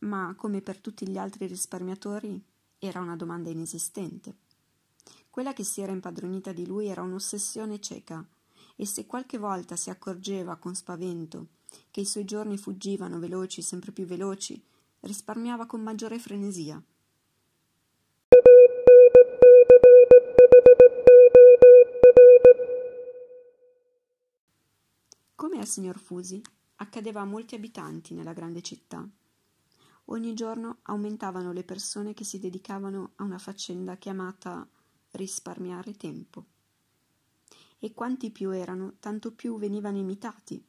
Ma, 0.00 0.34
come 0.36 0.60
per 0.62 0.80
tutti 0.80 1.08
gli 1.08 1.18
altri 1.18 1.46
risparmiatori, 1.46 2.42
era 2.78 3.00
una 3.00 3.16
domanda 3.16 3.50
inesistente. 3.50 4.34
Quella 5.28 5.52
che 5.52 5.64
si 5.64 5.80
era 5.80 5.92
impadronita 5.92 6.52
di 6.52 6.66
lui 6.66 6.86
era 6.86 7.02
un'ossessione 7.02 7.80
cieca, 7.80 8.26
e 8.76 8.86
se 8.86 9.06
qualche 9.06 9.38
volta 9.38 9.76
si 9.76 9.90
accorgeva 9.90 10.56
con 10.56 10.74
spavento 10.74 11.48
che 11.90 12.00
i 12.00 12.06
suoi 12.06 12.24
giorni 12.24 12.56
fuggivano 12.56 13.18
veloci, 13.18 13.62
sempre 13.62 13.92
più 13.92 14.04
veloci, 14.06 14.60
risparmiava 15.00 15.66
con 15.66 15.82
maggiore 15.82 16.18
frenesia. 16.18 16.82
Come 25.40 25.58
al 25.58 25.66
signor 25.66 25.98
Fusi, 25.98 26.38
accadeva 26.76 27.22
a 27.22 27.24
molti 27.24 27.54
abitanti 27.54 28.12
nella 28.12 28.34
grande 28.34 28.60
città. 28.60 29.08
Ogni 30.04 30.34
giorno 30.34 30.80
aumentavano 30.82 31.52
le 31.52 31.64
persone 31.64 32.12
che 32.12 32.24
si 32.24 32.38
dedicavano 32.38 33.12
a 33.16 33.22
una 33.22 33.38
faccenda 33.38 33.96
chiamata 33.96 34.68
risparmiare 35.12 35.96
tempo. 35.96 36.44
E 37.78 37.94
quanti 37.94 38.30
più 38.30 38.50
erano, 38.50 38.96
tanto 39.00 39.32
più 39.32 39.56
venivano 39.56 39.96
imitati, 39.96 40.62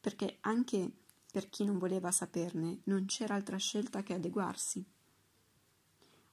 perché 0.00 0.38
anche 0.40 0.90
per 1.30 1.50
chi 1.50 1.66
non 1.66 1.76
voleva 1.76 2.10
saperne 2.10 2.80
non 2.84 3.04
c'era 3.04 3.34
altra 3.34 3.58
scelta 3.58 4.02
che 4.02 4.14
adeguarsi. 4.14 4.82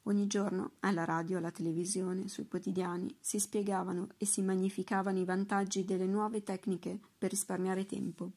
Ogni 0.08 0.28
giorno, 0.28 0.72
alla 0.80 1.04
radio, 1.04 1.38
alla 1.38 1.52
televisione, 1.52 2.30
sui 2.30 2.48
quotidiani, 2.48 3.14
si 3.20 3.40
spiegavano 3.40 4.08
e 4.16 4.26
si 4.26 4.42
magnificavano 4.42 5.20
i 5.20 5.26
vantaggi 5.26 5.84
delle 5.84 6.06
nuove 6.06 6.44
tecniche 6.44 6.98
per 7.18 7.30
risparmiare 7.30 7.86
tempo 7.86 8.32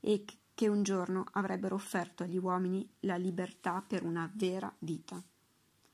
e 0.00 0.24
che 0.54 0.66
un 0.66 0.82
giorno 0.82 1.26
avrebbero 1.32 1.74
offerto 1.74 2.22
agli 2.22 2.38
uomini 2.38 2.88
la 3.00 3.16
libertà 3.16 3.84
per 3.86 4.02
una 4.02 4.30
vera 4.34 4.74
vita. 4.78 5.22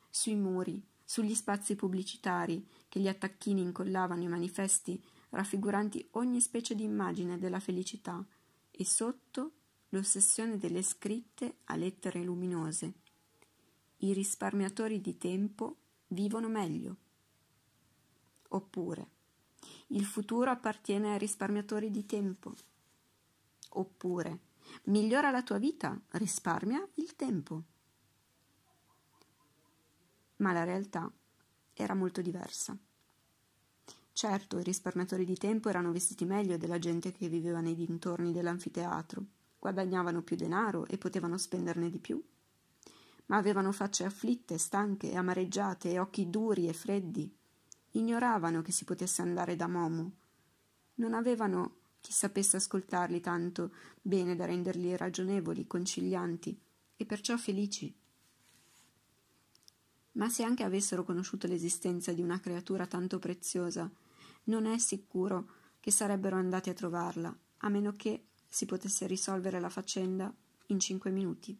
Sui 0.08 0.36
muri, 0.36 0.80
sugli 1.04 1.34
spazi 1.34 1.74
pubblicitari 1.74 2.64
che 2.88 3.00
gli 3.00 3.08
attacchini 3.08 3.62
incollavano 3.62 4.22
i 4.22 4.28
manifesti 4.28 5.02
raffiguranti 5.30 6.06
ogni 6.12 6.40
specie 6.40 6.76
di 6.76 6.84
immagine 6.84 7.36
della 7.40 7.58
felicità 7.58 8.24
e 8.70 8.84
sotto 8.84 9.50
l'ossessione 9.88 10.56
delle 10.56 10.82
scritte 10.82 11.56
a 11.64 11.74
lettere 11.74 12.22
luminose 12.22 13.02
i 14.04 14.12
risparmiatori 14.12 15.00
di 15.00 15.16
tempo 15.16 15.76
vivono 16.08 16.48
meglio. 16.48 16.96
Oppure 18.48 19.08
il 19.88 20.04
futuro 20.04 20.50
appartiene 20.50 21.12
ai 21.12 21.18
risparmiatori 21.18 21.90
di 21.90 22.04
tempo. 22.04 22.54
Oppure 23.70 24.40
migliora 24.84 25.30
la 25.30 25.42
tua 25.42 25.56
vita, 25.56 25.98
risparmia 26.10 26.86
il 26.94 27.16
tempo. 27.16 27.62
Ma 30.36 30.52
la 30.52 30.64
realtà 30.64 31.10
era 31.72 31.94
molto 31.94 32.20
diversa. 32.20 32.76
Certo, 34.12 34.58
i 34.58 34.62
risparmiatori 34.62 35.24
di 35.24 35.36
tempo 35.36 35.70
erano 35.70 35.92
vestiti 35.92 36.26
meglio 36.26 36.58
della 36.58 36.78
gente 36.78 37.10
che 37.10 37.28
viveva 37.28 37.60
nei 37.60 37.74
dintorni 37.74 38.32
dell'anfiteatro, 38.32 39.24
guadagnavano 39.58 40.22
più 40.22 40.36
denaro 40.36 40.86
e 40.86 40.98
potevano 40.98 41.38
spenderne 41.38 41.88
di 41.88 41.98
più 41.98 42.22
ma 43.26 43.36
avevano 43.36 43.72
facce 43.72 44.04
afflitte, 44.04 44.58
stanche, 44.58 45.14
amareggiate 45.14 45.90
e 45.90 45.98
occhi 45.98 46.28
duri 46.28 46.68
e 46.68 46.72
freddi. 46.72 47.32
Ignoravano 47.92 48.62
che 48.62 48.72
si 48.72 48.84
potesse 48.84 49.22
andare 49.22 49.56
da 49.56 49.68
Momo. 49.68 50.12
Non 50.96 51.14
avevano 51.14 51.76
chi 52.00 52.12
sapesse 52.12 52.56
ascoltarli 52.56 53.20
tanto 53.20 53.72
bene 54.02 54.36
da 54.36 54.44
renderli 54.44 54.96
ragionevoli, 54.96 55.66
concilianti 55.66 56.58
e 56.96 57.06
perciò 57.06 57.36
felici. 57.36 57.92
Ma 60.12 60.28
se 60.28 60.42
anche 60.42 60.62
avessero 60.62 61.02
conosciuto 61.02 61.46
l'esistenza 61.46 62.12
di 62.12 62.22
una 62.22 62.38
creatura 62.38 62.86
tanto 62.86 63.18
preziosa, 63.18 63.90
non 64.44 64.66
è 64.66 64.78
sicuro 64.78 65.48
che 65.80 65.90
sarebbero 65.90 66.36
andati 66.36 66.70
a 66.70 66.74
trovarla, 66.74 67.34
a 67.58 67.68
meno 67.68 67.92
che 67.92 68.26
si 68.48 68.66
potesse 68.66 69.06
risolvere 69.06 69.58
la 69.58 69.70
faccenda 69.70 70.32
in 70.66 70.78
cinque 70.78 71.10
minuti. 71.10 71.58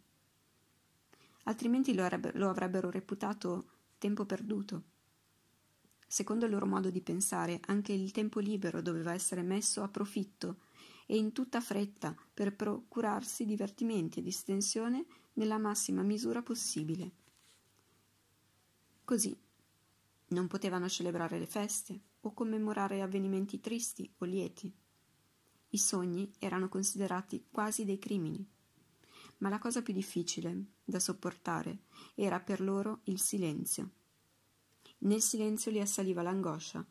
Altrimenti 1.44 1.94
lo, 1.94 2.08
lo 2.34 2.48
avrebbero 2.48 2.90
reputato 2.90 3.68
tempo 3.98 4.24
perduto. 4.24 4.92
Secondo 6.06 6.44
il 6.44 6.52
loro 6.52 6.66
modo 6.66 6.90
di 6.90 7.00
pensare, 7.00 7.60
anche 7.66 7.92
il 7.92 8.12
tempo 8.12 8.38
libero 8.38 8.80
doveva 8.80 9.12
essere 9.12 9.42
messo 9.42 9.82
a 9.82 9.88
profitto 9.88 10.58
e 11.06 11.16
in 11.16 11.32
tutta 11.32 11.60
fretta 11.60 12.14
per 12.32 12.54
procurarsi 12.54 13.44
divertimenti 13.44 14.20
e 14.20 14.22
distensione 14.22 15.04
nella 15.34 15.58
massima 15.58 16.02
misura 16.02 16.42
possibile. 16.42 17.10
Così 19.04 19.36
non 20.28 20.46
potevano 20.46 20.88
celebrare 20.88 21.38
le 21.38 21.46
feste 21.46 22.00
o 22.20 22.32
commemorare 22.32 23.02
avvenimenti 23.02 23.60
tristi 23.60 24.10
o 24.18 24.24
lieti. 24.24 24.72
I 25.70 25.78
sogni 25.78 26.32
erano 26.38 26.68
considerati 26.68 27.46
quasi 27.50 27.84
dei 27.84 27.98
crimini. 27.98 28.48
Ma 29.38 29.48
la 29.48 29.58
cosa 29.58 29.82
più 29.82 29.92
difficile 29.92 30.64
da 30.84 30.98
sopportare 30.98 31.80
era 32.14 32.40
per 32.40 32.60
loro 32.60 33.00
il 33.04 33.20
silenzio. 33.20 33.90
Nel 34.98 35.20
silenzio 35.20 35.70
li 35.70 35.80
assaliva 35.80 36.22
l'angoscia, 36.22 36.84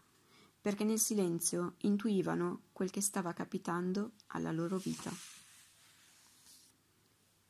perché 0.61 0.83
nel 0.83 0.99
silenzio 0.99 1.75
intuivano 1.79 2.63
quel 2.71 2.89
che 2.89 3.01
stava 3.01 3.33
capitando 3.33 4.11
alla 4.27 4.51
loro 4.51 4.77
vita. 4.77 5.11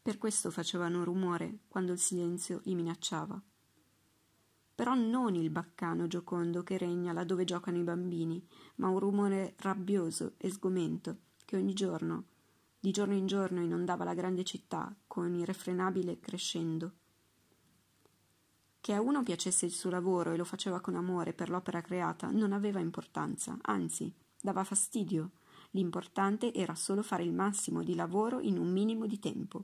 Per 0.01 0.17
questo 0.17 0.51
facevano 0.51 1.03
rumore 1.03 1.59
quando 1.67 1.91
il 1.91 1.99
silenzio 1.99 2.61
li 2.63 2.75
minacciava. 2.75 3.41
Però 4.75 4.95
non 4.95 5.35
il 5.35 5.49
baccano 5.49 6.07
giocondo 6.07 6.63
che 6.63 6.77
regna 6.77 7.13
laddove 7.13 7.45
giocano 7.45 7.77
i 7.77 7.83
bambini, 7.83 8.45
ma 8.75 8.87
un 8.87 8.99
rumore 8.99 9.53
rabbioso 9.57 10.33
e 10.37 10.49
sgomento 10.49 11.19
che 11.45 11.55
ogni 11.55 11.73
giorno, 11.73 12.25
di 12.83 12.91
giorno 12.91 13.13
in 13.13 13.27
giorno, 13.27 13.61
inondava 13.61 14.03
la 14.03 14.13
grande 14.13 14.43
città 14.43 14.93
con 15.07 15.33
irrefrenabile 15.33 16.19
crescendo 16.19 16.95
che 18.83 18.91
a 18.91 18.99
uno 18.99 19.23
piacesse 19.23 19.65
il 19.65 19.71
suo 19.71 19.89
lavoro 19.89 20.33
e 20.33 20.35
lo 20.35 20.43
faceva 20.43 20.81
con 20.81 20.95
amore 20.95 21.31
per 21.31 21.49
l'opera 21.49 21.79
creata 21.79 22.29
non 22.31 22.51
aveva 22.51 22.81
importanza, 22.81 23.57
anzi, 23.61 24.13
dava 24.41 24.65
fastidio. 24.65 25.31
L'importante 25.71 26.53
era 26.53 26.75
solo 26.75 27.01
fare 27.01 27.23
il 27.23 27.31
massimo 27.31 27.81
di 27.81 27.95
lavoro 27.95 28.41
in 28.41 28.57
un 28.57 28.69
minimo 28.69 29.05
di 29.05 29.19
tempo. 29.19 29.63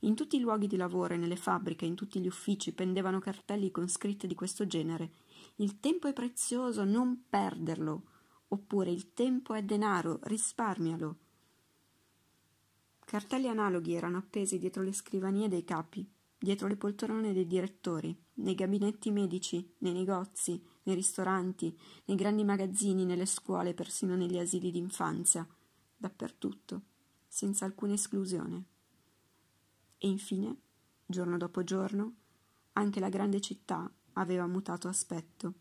In 0.00 0.14
tutti 0.14 0.36
i 0.36 0.40
luoghi 0.40 0.66
di 0.68 0.76
lavoro 0.76 1.12
e 1.12 1.18
nelle 1.18 1.36
fabbriche, 1.36 1.84
in 1.84 1.96
tutti 1.96 2.18
gli 2.18 2.26
uffici, 2.26 2.72
pendevano 2.72 3.18
cartelli 3.18 3.70
con 3.70 3.90
scritte 3.90 4.26
di 4.26 4.34
questo 4.34 4.66
genere. 4.66 5.10
Il 5.56 5.78
tempo 5.78 6.08
è 6.08 6.14
prezioso, 6.14 6.84
non 6.84 7.24
perderlo. 7.28 8.04
Oppure 8.48 8.90
il 8.90 9.12
tempo 9.12 9.52
è 9.52 9.62
denaro, 9.62 10.18
risparmialo. 10.22 11.16
Cartelli 13.08 13.48
analoghi 13.48 13.94
erano 13.94 14.18
appesi 14.18 14.58
dietro 14.58 14.82
le 14.82 14.92
scrivanie 14.92 15.48
dei 15.48 15.64
capi, 15.64 16.06
dietro 16.36 16.68
le 16.68 16.76
poltrone 16.76 17.32
dei 17.32 17.46
direttori, 17.46 18.14
nei 18.34 18.54
gabinetti 18.54 19.10
medici, 19.10 19.76
nei 19.78 19.94
negozi, 19.94 20.62
nei 20.82 20.94
ristoranti, 20.94 21.74
nei 22.04 22.18
grandi 22.18 22.44
magazzini, 22.44 23.06
nelle 23.06 23.24
scuole, 23.24 23.72
persino 23.72 24.14
negli 24.14 24.36
asili 24.36 24.70
d'infanzia, 24.70 25.48
dappertutto, 25.96 26.82
senza 27.26 27.64
alcuna 27.64 27.94
esclusione. 27.94 28.64
E 29.96 30.06
infine, 30.06 30.54
giorno 31.06 31.38
dopo 31.38 31.64
giorno, 31.64 32.14
anche 32.74 33.00
la 33.00 33.08
grande 33.08 33.40
città 33.40 33.90
aveva 34.12 34.46
mutato 34.46 34.86
aspetto. 34.86 35.54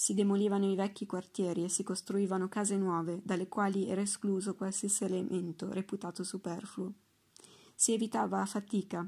Si 0.00 0.14
demolivano 0.14 0.64
i 0.64 0.74
vecchi 0.74 1.04
quartieri 1.04 1.62
e 1.62 1.68
si 1.68 1.82
costruivano 1.82 2.48
case 2.48 2.78
nuove, 2.78 3.20
dalle 3.22 3.48
quali 3.48 3.86
era 3.86 4.00
escluso 4.00 4.54
qualsiasi 4.54 5.04
elemento 5.04 5.70
reputato 5.70 6.24
superfluo. 6.24 6.90
Si 7.74 7.92
evitava 7.92 8.46
fatica 8.46 9.06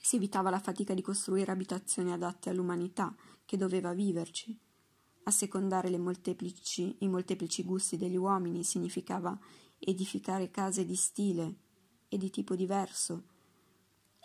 si 0.00 0.16
evitava 0.16 0.50
la 0.50 0.58
fatica 0.58 0.94
di 0.94 1.00
costruire 1.00 1.52
abitazioni 1.52 2.10
adatte 2.10 2.50
all'umanità 2.50 3.14
che 3.44 3.56
doveva 3.56 3.92
viverci. 3.92 4.58
Assecondare 5.22 5.96
molteplici, 5.96 6.96
i 6.98 7.08
molteplici 7.08 7.62
gusti 7.62 7.96
degli 7.96 8.16
uomini 8.16 8.64
significava 8.64 9.38
edificare 9.78 10.50
case 10.50 10.84
di 10.84 10.96
stile 10.96 11.54
e 12.08 12.18
di 12.18 12.30
tipo 12.30 12.56
diverso. 12.56 13.22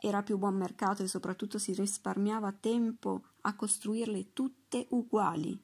Era 0.01 0.23
più 0.23 0.39
buon 0.39 0.55
mercato 0.55 1.03
e 1.03 1.07
soprattutto 1.07 1.59
si 1.59 1.73
risparmiava 1.73 2.51
tempo 2.53 3.21
a 3.41 3.55
costruirle 3.55 4.33
tutte 4.33 4.58
uguali. 4.89 5.59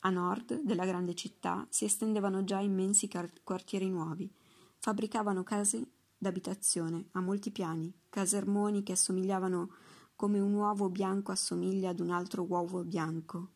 A 0.00 0.10
nord 0.10 0.60
della 0.60 0.84
grande 0.84 1.14
città 1.14 1.66
si 1.70 1.86
estendevano 1.86 2.44
già 2.44 2.60
immensi 2.60 3.08
quartieri 3.42 3.88
nuovi, 3.88 4.30
fabbricavano 4.76 5.42
case 5.42 5.88
d'abitazione 6.18 7.08
a 7.12 7.20
molti 7.20 7.50
piani, 7.50 7.92
casermoni 8.10 8.82
che 8.82 8.92
assomigliavano 8.92 9.70
come 10.14 10.38
un 10.38 10.52
uovo 10.52 10.90
bianco 10.90 11.32
assomiglia 11.32 11.90
ad 11.90 12.00
un 12.00 12.10
altro 12.10 12.44
uovo 12.44 12.84
bianco. 12.84 13.52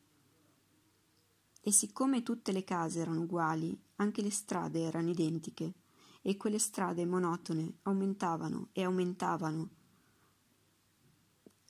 E 1.61 1.71
siccome 1.73 2.23
tutte 2.23 2.53
le 2.53 2.65
case 2.65 3.01
erano 3.01 3.23
uguali, 3.23 3.79
anche 3.97 4.23
le 4.23 4.31
strade 4.31 4.81
erano 4.81 5.11
identiche, 5.11 5.75
e 6.23 6.37
quelle 6.39 6.59
strade 6.59 7.05
monotone 7.05 7.81
aumentavano 7.83 8.69
e 8.73 8.83
aumentavano, 8.83 9.69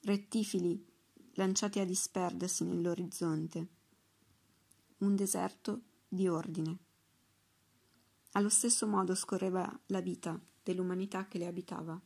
rettifili 0.03 0.89
lanciati 1.35 1.79
a 1.79 1.85
disperdersi 1.85 2.64
nell'orizzonte. 2.64 3.66
Un 4.99 5.16
deserto 5.16 5.83
di 6.09 6.29
ordine. 6.29 6.79
Allo 8.33 8.49
stesso 8.49 8.87
modo 8.87 9.14
scorreva 9.14 9.81
la 9.87 10.01
vita 10.01 10.38
dell'umanità 10.62 11.27
che 11.27 11.38
le 11.38 11.47
abitava. 11.47 12.01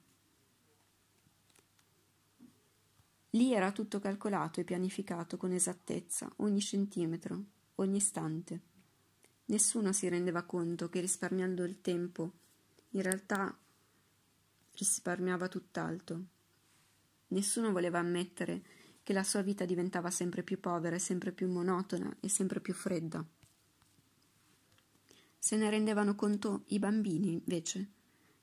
Lì 3.31 3.53
era 3.53 3.73
tutto 3.73 3.99
calcolato 3.99 4.61
e 4.61 4.65
pianificato 4.65 5.37
con 5.37 5.53
esattezza, 5.53 6.33
ogni 6.37 6.61
centimetro, 6.61 7.45
ogni 7.77 7.97
istante. 7.97 8.61
Nessuno 9.47 9.93
si 9.93 10.09
rendeva 10.09 10.45
conto 10.45 10.89
che 10.89 11.01
risparmiando 11.01 11.65
il 11.65 11.81
tempo, 11.81 12.33
in 12.91 13.03
realtà 13.03 13.59
risparmiava 14.77 15.49
tutt'altro. 15.49 16.23
Nessuno 17.29 17.73
voleva 17.73 17.99
ammettere 17.99 18.65
che 19.05 19.12
la 19.12 19.23
sua 19.23 19.43
vita 19.43 19.67
diventava 19.67 20.11
sempre 20.11 20.43
più 20.43 20.59
povera, 20.59 20.99
sempre 20.99 21.31
più 21.31 21.47
monotona 21.49 22.17
e 22.21 22.29
sempre 22.29 22.61
più 22.61 22.73
fredda. 22.73 23.25
Se 25.38 25.57
ne 25.57 25.69
rendevano 25.69 26.14
conto 26.14 26.64
i 26.69 26.79
bambini, 26.79 27.33
invece, 27.33 27.87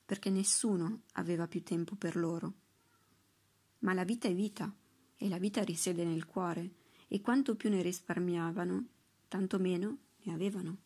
perché 0.06 0.30
nessuno 0.30 1.02
aveva 1.14 1.48
più 1.48 1.64
tempo 1.64 1.96
per 1.96 2.14
loro. 2.14 2.54
Ma 3.80 3.92
la 3.92 4.04
vita 4.04 4.28
è 4.28 4.34
vita, 4.34 4.72
e 5.16 5.28
la 5.28 5.38
vita 5.38 5.64
risiede 5.64 6.04
nel 6.04 6.26
cuore, 6.26 6.74
e 7.08 7.20
quanto 7.20 7.56
più 7.56 7.68
ne 7.68 7.82
risparmiavano, 7.82 8.86
tanto 9.26 9.58
meno 9.58 9.98
ne 10.22 10.32
avevano. 10.32 10.76